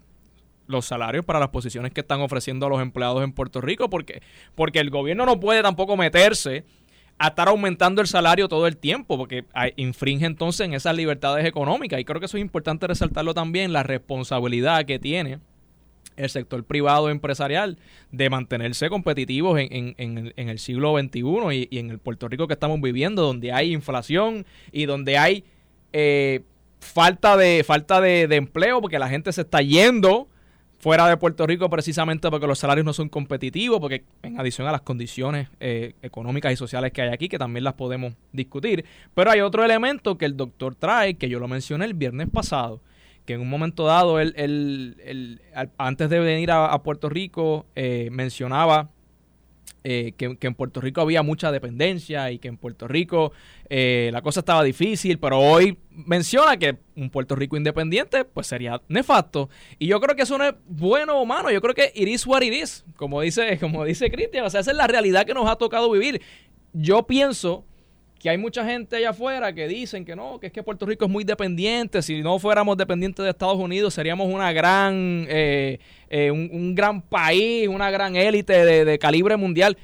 los 0.67 0.85
salarios 0.85 1.23
para 1.23 1.39
las 1.39 1.49
posiciones 1.49 1.93
que 1.93 2.01
están 2.01 2.19
ofreciendo 2.19 2.65
a 2.65 2.69
los 2.69 2.81
empleados 2.81 3.23
en 3.23 3.31
Puerto 3.31 3.61
Rico, 3.61 3.89
porque, 3.89 4.21
porque 4.53 4.79
el 4.79 4.89
gobierno 4.89 5.25
no 5.25 5.39
puede 5.39 5.61
tampoco 5.61 5.95
meterse 5.95 6.65
a 7.17 7.29
estar 7.29 7.47
aumentando 7.47 8.01
el 8.01 8.07
salario 8.07 8.47
todo 8.47 8.67
el 8.67 8.77
tiempo, 8.77 9.17
porque 9.17 9.45
infringe 9.77 10.25
entonces 10.25 10.65
en 10.65 10.73
esas 10.73 10.95
libertades 10.95 11.45
económicas. 11.45 11.99
Y 11.99 12.05
creo 12.05 12.19
que 12.19 12.25
eso 12.25 12.37
es 12.37 12.41
importante 12.41 12.87
resaltarlo 12.87 13.33
también, 13.33 13.71
la 13.71 13.83
responsabilidad 13.83 14.85
que 14.85 14.99
tiene 14.99 15.39
el 16.17 16.29
sector 16.29 16.63
privado 16.63 17.09
empresarial 17.09 17.77
de 18.11 18.29
mantenerse 18.29 18.89
competitivos 18.89 19.59
en, 19.59 19.95
en, 19.97 20.33
en, 20.35 20.49
el 20.49 20.59
siglo 20.59 20.97
XXI 20.97 21.67
y, 21.69 21.77
en 21.77 21.89
el 21.89 21.99
Puerto 21.99 22.27
Rico 22.27 22.47
que 22.47 22.53
estamos 22.53 22.79
viviendo, 22.79 23.21
donde 23.21 23.51
hay 23.51 23.73
inflación 23.73 24.45
y 24.71 24.85
donde 24.85 25.17
hay 25.17 25.43
eh, 25.91 26.41
falta 26.79 27.35
de 27.35 27.63
falta 27.65 27.99
de 27.99 28.23
empleo, 28.33 28.81
porque 28.81 28.99
la 28.99 29.09
gente 29.09 29.31
se 29.33 29.41
está 29.41 29.61
yendo 29.61 30.29
fuera 30.77 31.07
de 31.07 31.17
Puerto 31.17 31.47
Rico 31.47 31.69
precisamente 31.69 32.29
porque 32.29 32.47
los 32.47 32.59
salarios 32.59 32.85
no 32.85 32.93
son 32.93 33.09
competitivos, 33.09 33.79
porque 33.79 34.03
en 34.23 34.39
adición 34.39 34.67
a 34.67 34.71
las 34.71 34.81
condiciones 34.81 35.49
eh, 35.59 35.93
económicas 36.01 36.53
y 36.53 36.55
sociales 36.55 36.91
que 36.91 37.01
hay 37.01 37.09
aquí, 37.09 37.29
que 37.29 37.37
también 37.37 37.63
las 37.63 37.73
podemos 37.73 38.13
discutir. 38.31 38.85
Pero 39.13 39.31
hay 39.31 39.41
otro 39.41 39.63
elemento 39.63 40.17
que 40.17 40.25
el 40.25 40.37
doctor 40.37 40.75
trae, 40.75 41.15
que 41.15 41.29
yo 41.29 41.39
lo 41.39 41.47
mencioné 41.47 41.85
el 41.85 41.93
viernes 41.93 42.29
pasado, 42.29 42.81
que 43.25 43.33
en 43.33 43.41
un 43.41 43.49
momento 43.49 43.85
dado, 43.85 44.19
él, 44.19 44.33
él, 44.37 45.41
antes 45.77 46.09
de 46.09 46.19
venir 46.19 46.51
a, 46.51 46.77
Puerto 46.83 47.09
Rico, 47.09 47.65
eh, 47.75 48.09
mencionaba 48.11 48.89
eh, 49.87 50.13
que, 50.17 50.35
en 50.41 50.55
Puerto 50.55 50.81
Rico 50.81 50.99
había 51.01 51.21
mucha 51.21 51.51
dependencia 51.51 52.31
y 52.31 52.39
que 52.39 52.47
en 52.47 52.57
Puerto 52.57 52.87
Rico 52.87 53.33
eh, 53.69 54.09
la 54.11 54.23
cosa 54.23 54.39
estaba 54.39 54.63
difícil, 54.63 55.19
pero 55.19 55.37
hoy 55.37 55.77
menciona 55.91 56.57
que 56.57 56.79
un 56.95 57.11
Puerto 57.11 57.35
Rico 57.35 57.55
independiente 57.55 58.25
pues 58.25 58.47
sería 58.47 58.81
nefasto. 58.87 59.47
Y 59.77 59.85
yo 59.85 60.01
creo 60.01 60.15
que 60.15 60.23
eso 60.23 60.39
no 60.39 60.45
es 60.45 60.55
bueno 60.67 61.19
o 61.19 61.25
malo, 61.27 61.51
yo 61.51 61.61
creo 61.61 61.75
que 61.75 61.91
it 61.93 62.07
is 62.07 62.25
what 62.25 62.41
it 62.41 62.51
is, 62.51 62.83
como 62.95 63.21
dice, 63.21 63.57
como 63.61 63.85
dice 63.85 64.09
Cristian, 64.09 64.45
o 64.45 64.49
sea, 64.49 64.61
esa 64.61 64.71
es 64.71 64.77
la 64.77 64.87
realidad 64.87 65.23
que 65.23 65.35
nos 65.35 65.47
ha 65.47 65.55
tocado 65.55 65.91
vivir. 65.91 66.19
Yo 66.73 67.05
pienso 67.05 67.63
que 68.19 68.29
hay 68.29 68.37
mucha 68.37 68.65
gente 68.65 68.95
allá 68.95 69.09
afuera 69.11 69.53
que 69.53 69.67
dicen 69.67 70.05
que 70.05 70.15
no, 70.15 70.39
que 70.39 70.47
es 70.47 70.53
que 70.53 70.63
Puerto 70.63 70.85
Rico 70.85 71.05
es 71.05 71.11
muy 71.11 71.23
dependiente, 71.23 72.01
si 72.01 72.21
no 72.21 72.39
fuéramos 72.39 72.77
dependientes 72.77 73.23
de 73.23 73.29
Estados 73.29 73.57
Unidos 73.57 73.93
seríamos 73.93 74.27
una 74.27 74.51
gran, 74.51 75.25
eh, 75.29 75.79
eh, 76.09 76.31
un, 76.31 76.73
gran 76.75 77.01
país, 77.01 77.67
una 77.67 77.91
gran 77.91 78.15
élite 78.15 78.65
de, 78.85 78.99
calibre 78.99 79.37
mundial. 79.37 79.77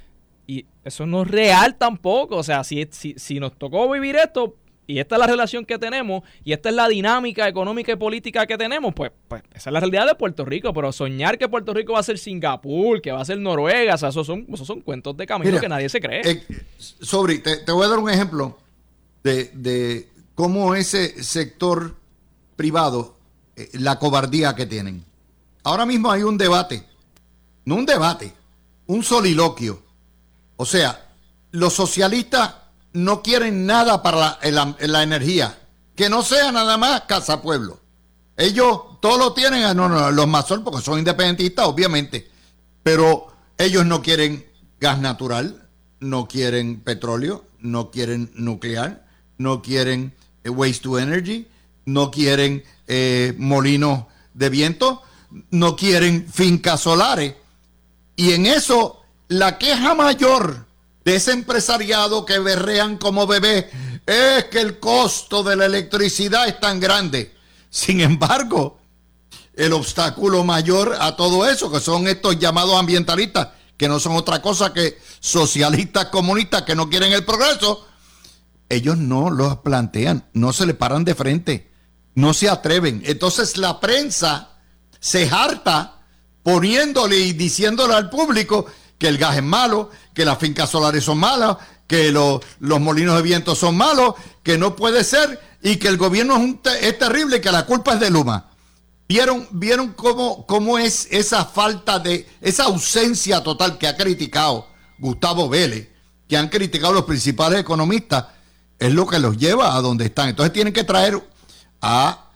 Y 0.47 0.65
eso 0.83 1.05
no 1.05 1.21
es 1.21 1.27
real 1.29 1.75
tampoco, 1.75 2.37
o 2.37 2.43
sea, 2.43 2.63
si, 2.63 2.87
si, 2.91 3.13
si 3.17 3.39
nos 3.39 3.57
tocó 3.57 3.89
vivir 3.89 4.15
esto, 4.15 4.55
y 4.91 4.99
esta 4.99 5.15
es 5.15 5.19
la 5.19 5.27
relación 5.27 5.65
que 5.65 5.79
tenemos 5.79 6.23
y 6.43 6.51
esta 6.51 6.67
es 6.69 6.75
la 6.75 6.87
dinámica 6.89 7.47
económica 7.47 7.93
y 7.93 7.95
política 7.95 8.45
que 8.45 8.57
tenemos, 8.57 8.93
pues, 8.93 9.11
pues 9.27 9.41
esa 9.53 9.69
es 9.69 9.73
la 9.73 9.79
realidad 9.79 10.05
de 10.05 10.15
Puerto 10.15 10.43
Rico. 10.43 10.73
Pero 10.73 10.91
soñar 10.91 11.37
que 11.37 11.47
Puerto 11.47 11.73
Rico 11.73 11.93
va 11.93 11.99
a 11.99 12.03
ser 12.03 12.17
Singapur, 12.17 13.01
que 13.01 13.11
va 13.11 13.21
a 13.21 13.25
ser 13.25 13.39
Noruega, 13.39 13.95
o 13.95 13.97
sea, 13.97 14.09
esos 14.09 14.27
son, 14.27 14.45
esos 14.53 14.67
son 14.67 14.81
cuentos 14.81 15.15
de 15.15 15.25
camino 15.25 15.59
que 15.59 15.69
nadie 15.69 15.87
se 15.87 16.01
cree. 16.01 16.21
Eh, 16.29 16.43
sobre, 16.77 17.39
te, 17.39 17.71
voy 17.71 17.85
a 17.85 17.89
dar 17.89 17.99
un 17.99 18.09
ejemplo 18.09 18.57
de, 19.23 19.45
de 19.53 20.09
cómo 20.35 20.75
ese 20.75 21.23
sector 21.23 21.95
privado, 22.57 23.15
eh, 23.55 23.69
la 23.73 23.97
cobardía 23.97 24.55
que 24.55 24.65
tienen. 24.65 25.05
Ahora 25.63 25.85
mismo 25.85 26.11
hay 26.11 26.23
un 26.23 26.37
debate, 26.37 26.83
no 27.63 27.75
un 27.75 27.85
debate, 27.85 28.33
un 28.87 29.03
soliloquio. 29.03 29.81
O 30.57 30.65
sea, 30.65 31.11
los 31.51 31.73
socialistas 31.73 32.55
no 32.93 33.21
quieren 33.21 33.65
nada 33.65 34.01
para 34.01 34.39
la, 34.43 35.03
energía, 35.03 35.57
que 35.95 36.09
no 36.09 36.23
sea 36.23 36.51
nada 36.51 36.77
más 36.77 37.01
Casa 37.01 37.41
Pueblo. 37.41 37.79
Ellos 38.37 38.99
todo 39.01 39.17
lo 39.17 39.33
tienen, 39.33 39.63
ah, 39.63 39.73
no, 39.73 39.87
no, 39.89 40.11
los 40.11 40.27
Mazol, 40.27 40.63
porque 40.63 40.81
son 40.81 40.99
independentistas, 40.99 41.65
obviamente, 41.65 42.29
pero 42.83 43.27
ellos 43.57 43.85
no 43.85 44.01
quieren 44.01 44.45
gas 44.79 44.99
natural, 44.99 45.67
no 45.99 46.27
quieren 46.27 46.81
petróleo, 46.81 47.45
no 47.59 47.91
quieren 47.91 48.31
nuclear, 48.33 49.05
no 49.37 49.61
quieren 49.61 50.13
eh, 50.43 50.49
waste 50.49 50.83
to 50.83 50.99
energy, 50.99 51.47
no 51.85 52.09
quieren 52.09 52.63
eh, 52.87 53.33
molinos 53.37 54.05
de 54.33 54.49
viento, 54.49 55.03
no 55.51 55.75
quieren 55.75 56.27
fincas 56.31 56.81
solares. 56.81 57.35
Y 58.15 58.33
en 58.33 58.45
eso, 58.45 59.01
la 59.27 59.57
queja 59.57 59.93
mayor 59.95 60.65
de 61.03 61.15
ese 61.15 61.31
empresariado 61.31 62.25
que 62.25 62.39
berrean 62.39 62.97
como 62.97 63.27
bebé 63.27 63.69
es 64.05 64.45
que 64.45 64.59
el 64.59 64.79
costo 64.79 65.43
de 65.43 65.55
la 65.55 65.65
electricidad 65.65 66.47
es 66.47 66.59
tan 66.59 66.79
grande. 66.79 67.33
Sin 67.69 68.01
embargo, 68.01 68.79
el 69.55 69.73
obstáculo 69.73 70.43
mayor 70.43 70.97
a 70.99 71.15
todo 71.15 71.47
eso, 71.47 71.71
que 71.71 71.79
son 71.79 72.07
estos 72.07 72.39
llamados 72.39 72.79
ambientalistas, 72.79 73.49
que 73.77 73.87
no 73.87 73.99
son 73.99 74.15
otra 74.15 74.41
cosa 74.41 74.73
que 74.73 74.99
socialistas 75.19 76.07
comunistas 76.07 76.63
que 76.63 76.75
no 76.75 76.89
quieren 76.89 77.13
el 77.13 77.25
progreso, 77.25 77.87
ellos 78.69 78.97
no 78.97 79.29
los 79.29 79.57
plantean, 79.57 80.29
no 80.33 80.53
se 80.53 80.65
le 80.65 80.73
paran 80.73 81.03
de 81.03 81.15
frente, 81.15 81.71
no 82.15 82.33
se 82.33 82.49
atreven. 82.49 83.01
Entonces 83.05 83.57
la 83.57 83.79
prensa 83.79 84.59
se 84.99 85.29
harta 85.29 85.99
poniéndole 86.43 87.17
y 87.17 87.33
diciéndole 87.33 87.93
al 87.93 88.09
público 88.09 88.65
que 89.01 89.07
el 89.07 89.17
gas 89.17 89.35
es 89.35 89.41
malo, 89.41 89.89
que 90.13 90.23
las 90.23 90.37
fincas 90.37 90.69
solares 90.69 91.03
son 91.03 91.17
malas, 91.17 91.57
que 91.87 92.11
los 92.11 92.39
molinos 92.59 93.15
de 93.15 93.23
viento 93.23 93.55
son 93.55 93.75
malos, 93.75 94.13
que 94.43 94.59
no 94.59 94.75
puede 94.75 95.03
ser 95.03 95.41
y 95.63 95.77
que 95.77 95.87
el 95.87 95.97
gobierno 95.97 96.39
es, 96.79 96.99
terrible, 96.99 97.41
que 97.41 97.51
la 97.51 97.65
culpa 97.65 97.95
es 97.95 97.99
de 97.99 98.11
Luma. 98.11 98.51
¿Vieron, 99.09 99.47
vieron 99.49 99.93
cómo, 99.93 100.45
cómo 100.45 100.77
es 100.77 101.07
esa 101.09 101.45
falta 101.45 101.97
de, 101.97 102.29
esa 102.41 102.65
ausencia 102.65 103.41
total 103.41 103.79
que 103.79 103.87
ha 103.87 103.97
criticado 103.97 104.67
Gustavo 104.99 105.49
Vélez, 105.49 105.89
que 106.29 106.37
han 106.37 106.49
criticado 106.49 106.93
los 106.93 107.05
principales 107.05 107.59
economistas? 107.59 108.25
Es 108.77 108.93
lo 108.93 109.07
que 109.07 109.17
los 109.17 109.35
lleva 109.35 109.75
a 109.75 109.81
donde 109.81 110.05
están. 110.05 110.29
Entonces 110.29 110.53
tienen 110.53 110.73
que 110.73 110.83
traer 110.83 111.19
a 111.81 112.29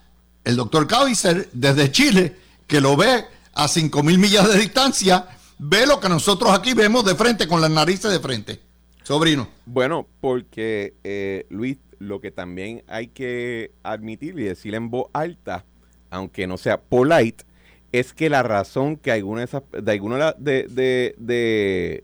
el 0.43 0.55
doctor 0.55 0.87
Kaiser 0.87 1.47
desde 1.53 1.91
Chile, 1.91 2.39
que 2.65 2.81
lo 2.81 2.97
ve 2.97 3.23
a 3.53 3.67
5 3.67 4.01
mil 4.01 4.17
millas 4.17 4.47
de 4.47 4.57
distancia 4.57 5.27
ve 5.57 5.85
lo 5.85 5.99
que 5.99 6.09
nosotros 6.09 6.51
aquí 6.51 6.73
vemos 6.73 7.05
de 7.05 7.15
frente, 7.15 7.47
con 7.47 7.61
las 7.61 7.71
narices 7.71 8.11
de 8.11 8.19
frente. 8.19 8.59
Sobrino. 9.03 9.47
Bueno, 9.65 10.07
porque 10.19 10.95
eh, 11.03 11.45
Luis, 11.49 11.77
lo 11.99 12.19
que 12.19 12.31
también 12.31 12.83
hay 12.87 13.07
que 13.07 13.71
admitir 13.83 14.37
y 14.39 14.43
decir 14.43 14.75
en 14.75 14.89
voz 14.89 15.09
alta, 15.13 15.65
aunque 16.09 16.47
no 16.47 16.57
sea 16.57 16.81
polite, 16.81 17.45
es 17.91 18.13
que 18.13 18.29
la 18.29 18.43
razón 18.43 18.97
que 18.97 19.11
alguna 19.11 19.45
de 19.45 19.81
de 19.81 19.91
alguna 19.91 20.33
de, 20.33 20.63
de, 20.63 21.15
de, 21.17 22.03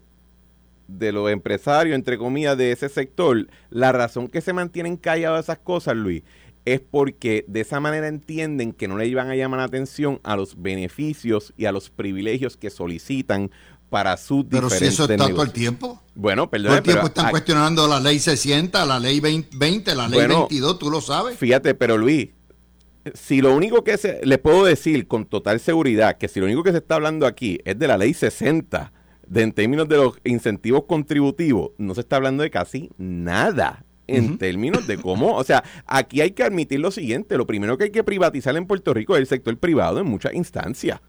de 0.88 1.12
los 1.12 1.32
empresarios, 1.32 1.96
entre 1.96 2.18
comillas, 2.18 2.58
de 2.58 2.72
ese 2.72 2.88
sector, 2.88 3.48
la 3.70 3.92
razón 3.92 4.28
que 4.28 4.42
se 4.42 4.54
mantienen 4.54 4.96
callados 4.96 5.42
esas 5.42 5.58
cosas, 5.58 5.96
Luis, 5.96 6.24
es 6.66 6.80
porque 6.80 7.46
de 7.48 7.62
esa 7.62 7.80
manera 7.80 8.08
entienden 8.08 8.74
que 8.74 8.88
no 8.88 8.98
le 8.98 9.08
iban 9.08 9.30
a 9.30 9.36
llamar 9.36 9.60
la 9.60 9.66
atención 9.66 10.20
a 10.24 10.36
los 10.36 10.62
beneficios 10.62 11.54
y 11.58 11.66
a 11.66 11.72
los 11.72 11.90
privilegios 11.90 12.58
que 12.58 12.70
solicitan 12.70 13.52
para 13.90 14.16
su 14.16 14.48
Pero 14.48 14.70
si 14.70 14.86
eso 14.86 15.04
está 15.04 15.28
todo 15.28 15.44
el 15.44 15.52
tiempo. 15.52 16.02
Bueno, 16.16 16.50
perdón. 16.50 16.70
Todo 16.70 16.78
el 16.78 16.84
tiempo 16.84 17.08
están 17.08 17.30
cuestionando 17.30 17.88
la 17.88 18.00
ley 18.00 18.20
60, 18.20 18.86
la 18.86 19.00
ley 19.00 19.20
20, 19.20 19.96
la 19.96 20.08
ley 20.08 20.28
22, 20.28 20.80
tú 20.80 20.90
lo 20.90 21.02
sabes. 21.02 21.38
Fíjate, 21.38 21.74
pero 21.76 21.98
Luis, 21.98 22.30
si 23.14 23.42
lo 23.42 23.54
único 23.54 23.84
que 23.84 23.98
se, 23.98 24.26
le 24.26 24.38
puedo 24.38 24.64
decir 24.64 25.08
con 25.08 25.26
total 25.26 25.60
seguridad, 25.60 26.18
que 26.18 26.30
si 26.30 26.40
lo 26.40 26.46
único 26.46 26.64
que 26.64 26.72
se 26.72 26.78
está 26.78 26.96
hablando 26.96 27.26
aquí 27.26 27.60
es 27.66 27.78
de 27.78 27.88
la 27.88 27.98
ley 27.98 28.14
60, 28.14 28.94
de, 29.28 29.42
en 29.42 29.52
términos 29.52 29.90
de 29.90 29.98
los 29.98 30.14
incentivos 30.24 30.86
contributivos, 30.86 31.72
no 31.78 31.94
se 31.94 32.02
está 32.02 32.16
hablando 32.16 32.44
de 32.44 32.50
casi 32.52 32.92
nada 32.98 33.84
en 34.08 34.38
términos 34.38 34.88
de 34.88 34.98
cómo, 34.98 35.36
o 35.36 35.44
sea, 35.44 35.64
aquí 35.86 36.22
hay 36.22 36.32
que 36.32 36.44
admitir 36.44 36.80
lo 36.80 36.92
siguiente, 36.92 37.38
lo 37.38 37.48
primero 37.48 37.78
que 37.78 37.86
hay 37.86 37.92
que 37.92 38.04
privatizar 38.04 38.56
en 38.58 38.66
Puerto 38.66 38.94
Rico 38.94 39.16
es 39.16 39.22
el 39.22 39.28
sector 39.28 39.58
privado 39.58 40.00
en 40.00 40.08
muchas 40.08 40.34
instancias. 40.34 41.00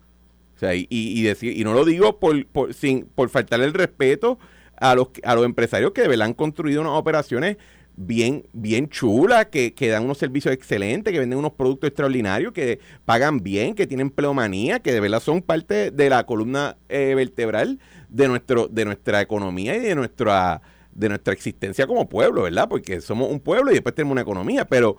O 0.56 0.58
sea, 0.58 0.74
y, 0.74 0.86
y, 0.90 1.22
decir, 1.22 1.58
y 1.58 1.64
no 1.64 1.74
lo 1.74 1.84
digo 1.84 2.20
por, 2.20 2.46
por, 2.46 2.72
sin, 2.72 3.06
por 3.06 3.28
faltarle 3.30 3.64
el 3.64 3.74
respeto 3.74 4.38
a 4.76 4.94
los, 4.94 5.08
a 5.24 5.34
los 5.34 5.44
empresarios 5.44 5.92
que 5.92 6.02
de 6.02 6.08
verdad 6.08 6.26
han 6.26 6.34
construido 6.34 6.80
unas 6.80 6.92
operaciones 6.92 7.56
bien, 7.96 8.46
bien 8.52 8.88
chulas, 8.88 9.46
que, 9.46 9.74
que, 9.74 9.88
dan 9.88 10.04
unos 10.04 10.18
servicios 10.18 10.54
excelentes, 10.54 11.12
que 11.12 11.18
venden 11.18 11.38
unos 11.38 11.52
productos 11.52 11.88
extraordinarios, 11.88 12.52
que 12.52 12.80
pagan 13.04 13.42
bien, 13.42 13.74
que 13.74 13.86
tienen 13.86 14.10
pleomanía, 14.10 14.80
que 14.80 14.92
de 14.92 15.00
verdad 15.00 15.20
son 15.20 15.42
parte 15.42 15.90
de 15.90 16.10
la 16.10 16.24
columna 16.24 16.76
eh, 16.88 17.14
vertebral 17.14 17.78
de 18.08 18.28
nuestro, 18.28 18.68
de 18.68 18.84
nuestra 18.84 19.20
economía 19.20 19.76
y 19.76 19.80
de 19.80 19.94
nuestra 19.94 20.62
de 20.92 21.08
nuestra 21.08 21.32
existencia 21.32 21.86
como 21.86 22.08
pueblo, 22.08 22.42
¿verdad? 22.42 22.68
Porque 22.68 23.00
somos 23.00 23.30
un 23.30 23.40
pueblo 23.40 23.70
y 23.70 23.74
después 23.74 23.94
tenemos 23.94 24.12
una 24.12 24.22
economía, 24.22 24.66
pero 24.66 24.96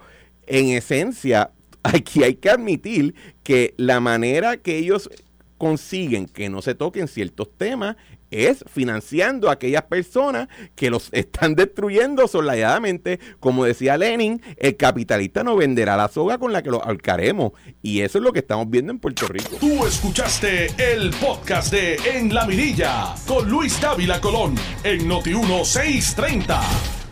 en 0.47 0.69
esencia 0.69 1.51
aquí 1.83 2.23
hay 2.23 2.35
que 2.35 2.49
admitir 2.49 3.15
que 3.43 3.73
la 3.77 3.99
manera 3.99 4.57
que 4.57 4.77
ellos 4.77 5.09
consiguen 5.57 6.25
que 6.25 6.49
no 6.49 6.61
se 6.61 6.75
toquen 6.75 7.07
ciertos 7.07 7.49
temas 7.57 7.95
es 8.33 8.63
financiando 8.71 9.49
a 9.49 9.53
aquellas 9.53 9.83
personas 9.83 10.47
que 10.75 10.89
los 10.89 11.09
están 11.11 11.55
destruyendo 11.55 12.27
solayadamente. 12.27 13.19
Como 13.39 13.65
decía 13.65 13.97
Lenin, 13.97 14.41
el 14.57 14.77
capitalista 14.77 15.43
no 15.43 15.55
venderá 15.55 15.97
la 15.97 16.07
soga 16.07 16.37
con 16.37 16.53
la 16.53 16.61
que 16.61 16.71
los 16.71 16.81
alcaremos. 16.83 17.51
Y 17.81 18.01
eso 18.01 18.17
es 18.17 18.23
lo 18.23 18.33
que 18.33 18.39
estamos 18.39 18.69
viendo 18.69 18.91
en 18.91 18.99
Puerto 18.99 19.27
Rico. 19.27 19.57
Tú 19.59 19.85
escuchaste 19.85 20.67
el 20.77 21.11
podcast 21.11 21.71
de 21.71 21.95
En 22.15 22.33
la 22.33 22.45
Mirilla 22.45 23.15
con 23.27 23.49
Luis 23.49 23.79
Dávila 23.79 24.19
Colón 24.19 24.55
en 24.83 25.07
Noti 25.07 25.33
1630. 25.33 27.02